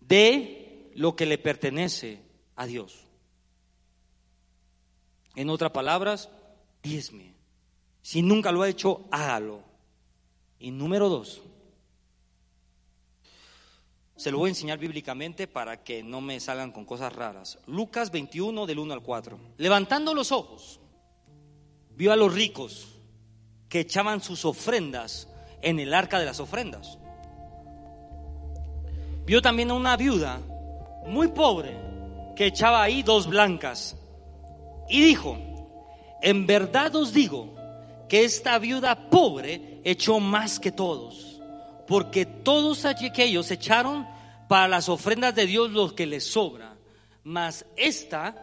[0.00, 2.20] de lo que le pertenece
[2.54, 3.04] a Dios.
[5.34, 6.28] En otras palabras,
[6.82, 7.37] diezme.
[8.08, 9.60] Si nunca lo ha hecho, hágalo.
[10.58, 11.42] Y número dos,
[14.16, 17.58] se lo voy a enseñar bíblicamente para que no me salgan con cosas raras.
[17.66, 19.38] Lucas 21 del 1 al 4.
[19.58, 20.80] Levantando los ojos,
[21.96, 22.94] vio a los ricos
[23.68, 25.28] que echaban sus ofrendas
[25.60, 26.96] en el arca de las ofrendas.
[29.26, 30.40] Vio también a una viuda
[31.04, 31.78] muy pobre
[32.34, 33.98] que echaba ahí dos blancas.
[34.88, 35.36] Y dijo,
[36.22, 37.57] en verdad os digo
[38.08, 41.40] que esta viuda pobre echó más que todos,
[41.86, 44.06] porque todos aquellos echaron
[44.48, 46.76] para las ofrendas de Dios lo que les sobra,
[47.22, 48.34] mas esta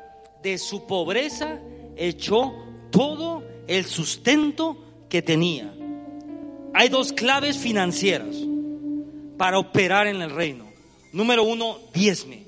[0.44, 1.60] de su pobreza
[1.96, 2.54] echó
[2.92, 4.78] todo el sustento
[5.10, 5.74] que tenía.
[6.74, 8.36] Hay dos claves financieras
[9.38, 10.66] para operar en el reino.
[11.12, 12.46] Número uno, diezme.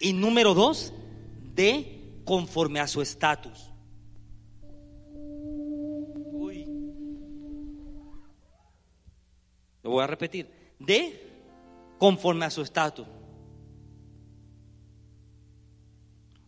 [0.00, 0.92] Y número dos,
[1.54, 3.67] de conforme a su estatus.
[9.88, 10.50] Lo voy a repetir.
[10.78, 13.06] De conforme a su estatus.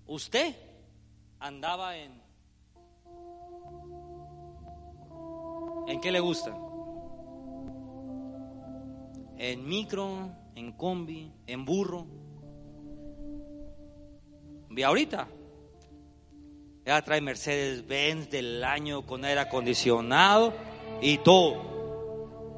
[0.06, 0.54] Usted
[1.38, 2.20] andaba en...
[5.88, 6.54] ¿En qué le gusta?
[9.38, 12.06] En micro, en combi, en burro.
[14.68, 15.28] Vi ahorita.
[16.84, 20.52] Ya trae Mercedes Benz del año con aire acondicionado
[21.00, 21.79] y todo.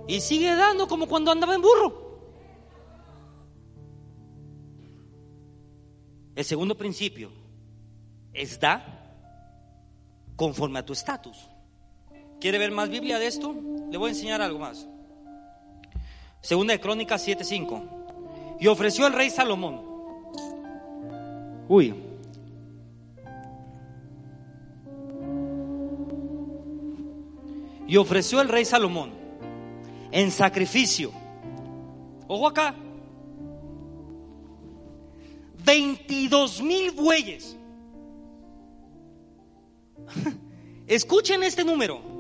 [0.07, 2.03] Y sigue dando como cuando andaba en burro.
[6.35, 7.31] El segundo principio
[8.33, 8.85] es da
[10.35, 11.37] conforme a tu estatus.
[12.41, 13.55] ¿Quiere ver más Biblia de esto?
[13.91, 14.89] Le voy a enseñar algo más.
[16.41, 18.57] Segunda de Crónicas 7:5.
[18.59, 19.83] Y ofreció el rey Salomón.
[21.69, 21.95] Uy.
[27.87, 29.22] Y ofreció el rey Salomón
[30.13, 31.11] en sacrificio.
[32.29, 32.77] Ojo acá.
[35.65, 37.57] 22 mil bueyes.
[40.87, 42.13] Escuchen este número.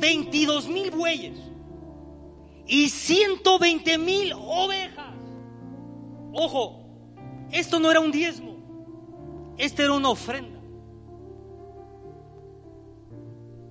[0.00, 1.36] 22 mil bueyes
[2.66, 5.14] y 120 mil ovejas.
[6.32, 6.84] Ojo,
[7.50, 8.56] esto no era un diezmo,
[9.58, 10.60] esto era una ofrenda.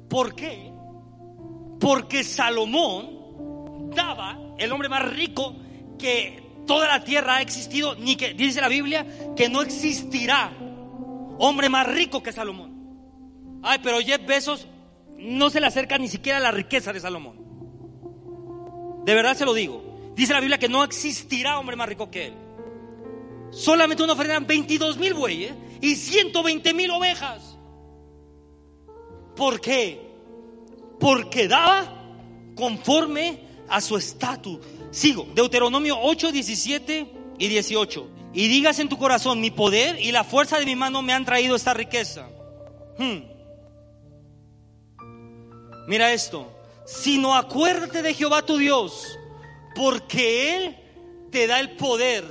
[0.10, 0.74] ¿Por qué?
[1.80, 3.19] Porque Salomón
[3.94, 5.56] daba, el hombre más rico
[5.98, 10.52] que toda la tierra ha existido, ni que dice la Biblia que no existirá
[11.40, 13.60] hombre más rico que Salomón.
[13.64, 14.68] Ay, pero Jeff Bezos
[15.18, 17.50] no se le acerca ni siquiera a la riqueza de Salomón.
[19.06, 20.14] De verdad se lo digo.
[20.16, 22.34] Dice la Biblia que no existirá hombre más rico que él.
[23.52, 27.58] Solamente una ofrenda 22 mil bueyes y 120 mil ovejas.
[29.36, 30.08] ¿Por qué?
[31.00, 31.96] Porque daba
[32.56, 34.60] conforme a su estatus.
[34.92, 38.08] Sigo, Deuteronomio 8, 17 y 18.
[38.34, 41.26] Y digas en tu corazón, mi poder y la fuerza de mi mano me han
[41.26, 42.28] traído esta riqueza.
[42.98, 43.24] Hmm.
[45.88, 46.52] Mira esto,
[46.86, 49.18] sino acuérdate de Jehová tu Dios,
[49.76, 50.78] porque Él
[51.32, 52.24] te da el poder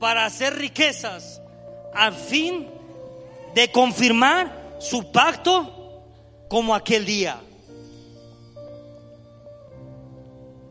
[0.00, 1.40] para hacer riquezas
[1.94, 2.68] a fin
[3.54, 6.04] de confirmar su pacto
[6.48, 7.40] como aquel día.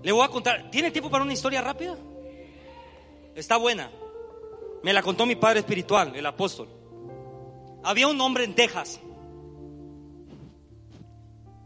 [0.01, 1.97] Le voy a contar, ¿tiene tiempo para una historia rápida?
[3.35, 3.91] Está buena.
[4.81, 6.69] Me la contó mi padre espiritual, el apóstol.
[7.83, 8.99] Había un hombre en Texas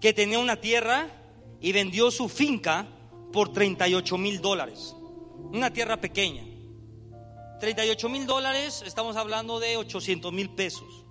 [0.02, 1.08] que tenía una tierra
[1.62, 2.88] y vendió su finca
[3.32, 4.96] por 38 mil dólares.
[5.52, 6.44] Una tierra pequeña.
[7.60, 11.06] 38 mil dólares, estamos hablando de 800 mil pesos.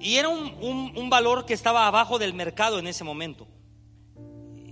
[0.00, 3.46] Y era un, un valor que estaba abajo del mercado en ese momento.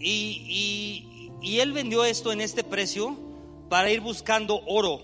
[0.00, 1.04] Y,
[1.42, 3.16] él vendió esto en este precio
[3.68, 5.00] para ir buscando oro.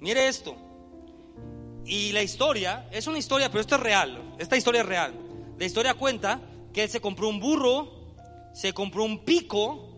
[0.00, 0.56] Mire esto.
[1.84, 4.34] Y la historia, es una historia, pero esto es real.
[4.38, 5.14] Esta historia es real.
[5.58, 6.40] La historia cuenta
[6.72, 7.90] que él se compró un burro,
[8.54, 9.88] se compró un pico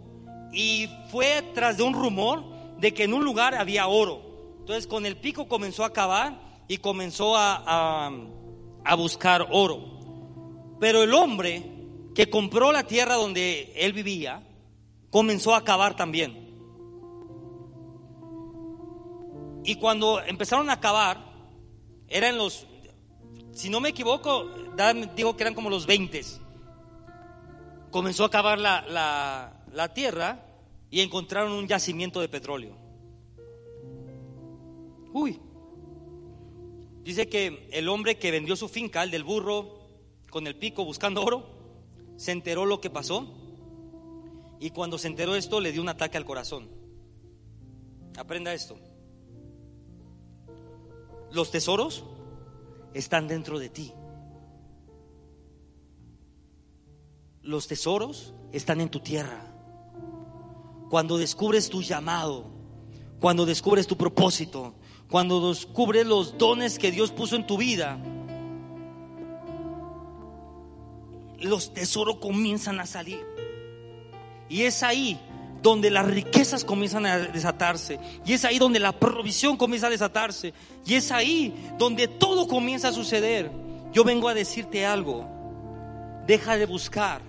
[0.52, 2.44] y fue tras de un rumor
[2.78, 4.56] de que en un lugar había oro.
[4.60, 8.10] Entonces con el pico comenzó a cavar y comenzó a,
[8.84, 9.94] a buscar oro.
[10.80, 11.73] Pero el hombre
[12.14, 14.42] que compró la tierra donde él vivía,
[15.10, 16.44] comenzó a cavar también.
[19.64, 21.32] Y cuando empezaron a cavar,
[22.08, 22.66] eran los,
[23.52, 24.48] si no me equivoco,
[25.16, 26.20] digo que eran como los 20.
[27.90, 30.46] Comenzó a cavar la, la tierra
[30.90, 32.76] y encontraron un yacimiento de petróleo.
[35.12, 35.40] Uy.
[37.02, 39.78] Dice que el hombre que vendió su finca, el del burro,
[40.30, 41.53] con el pico buscando oro,
[42.16, 43.26] se enteró lo que pasó
[44.60, 46.68] y cuando se enteró esto le dio un ataque al corazón.
[48.16, 48.78] Aprenda esto.
[51.32, 52.04] Los tesoros
[52.94, 53.92] están dentro de ti.
[57.42, 59.52] Los tesoros están en tu tierra.
[60.88, 62.46] Cuando descubres tu llamado,
[63.20, 64.74] cuando descubres tu propósito,
[65.10, 67.98] cuando descubres los dones que Dios puso en tu vida,
[71.44, 73.24] los tesoros comienzan a salir.
[74.48, 75.18] Y es ahí
[75.62, 77.98] donde las riquezas comienzan a desatarse.
[78.24, 80.52] Y es ahí donde la provisión comienza a desatarse.
[80.84, 83.50] Y es ahí donde todo comienza a suceder.
[83.92, 85.26] Yo vengo a decirte algo.
[86.26, 87.22] Deja de buscar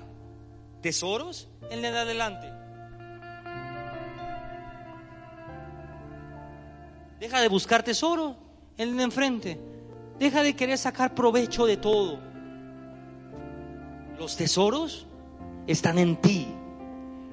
[0.81, 2.47] tesoros en de adelante.
[7.19, 8.35] Deja de buscar tesoro
[8.77, 9.59] en el enfrente.
[10.19, 12.19] Deja de querer sacar provecho de todo.
[14.17, 15.05] Los tesoros
[15.67, 16.47] están en ti.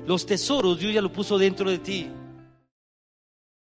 [0.07, 2.11] Los tesoros Dios ya lo puso dentro de ti.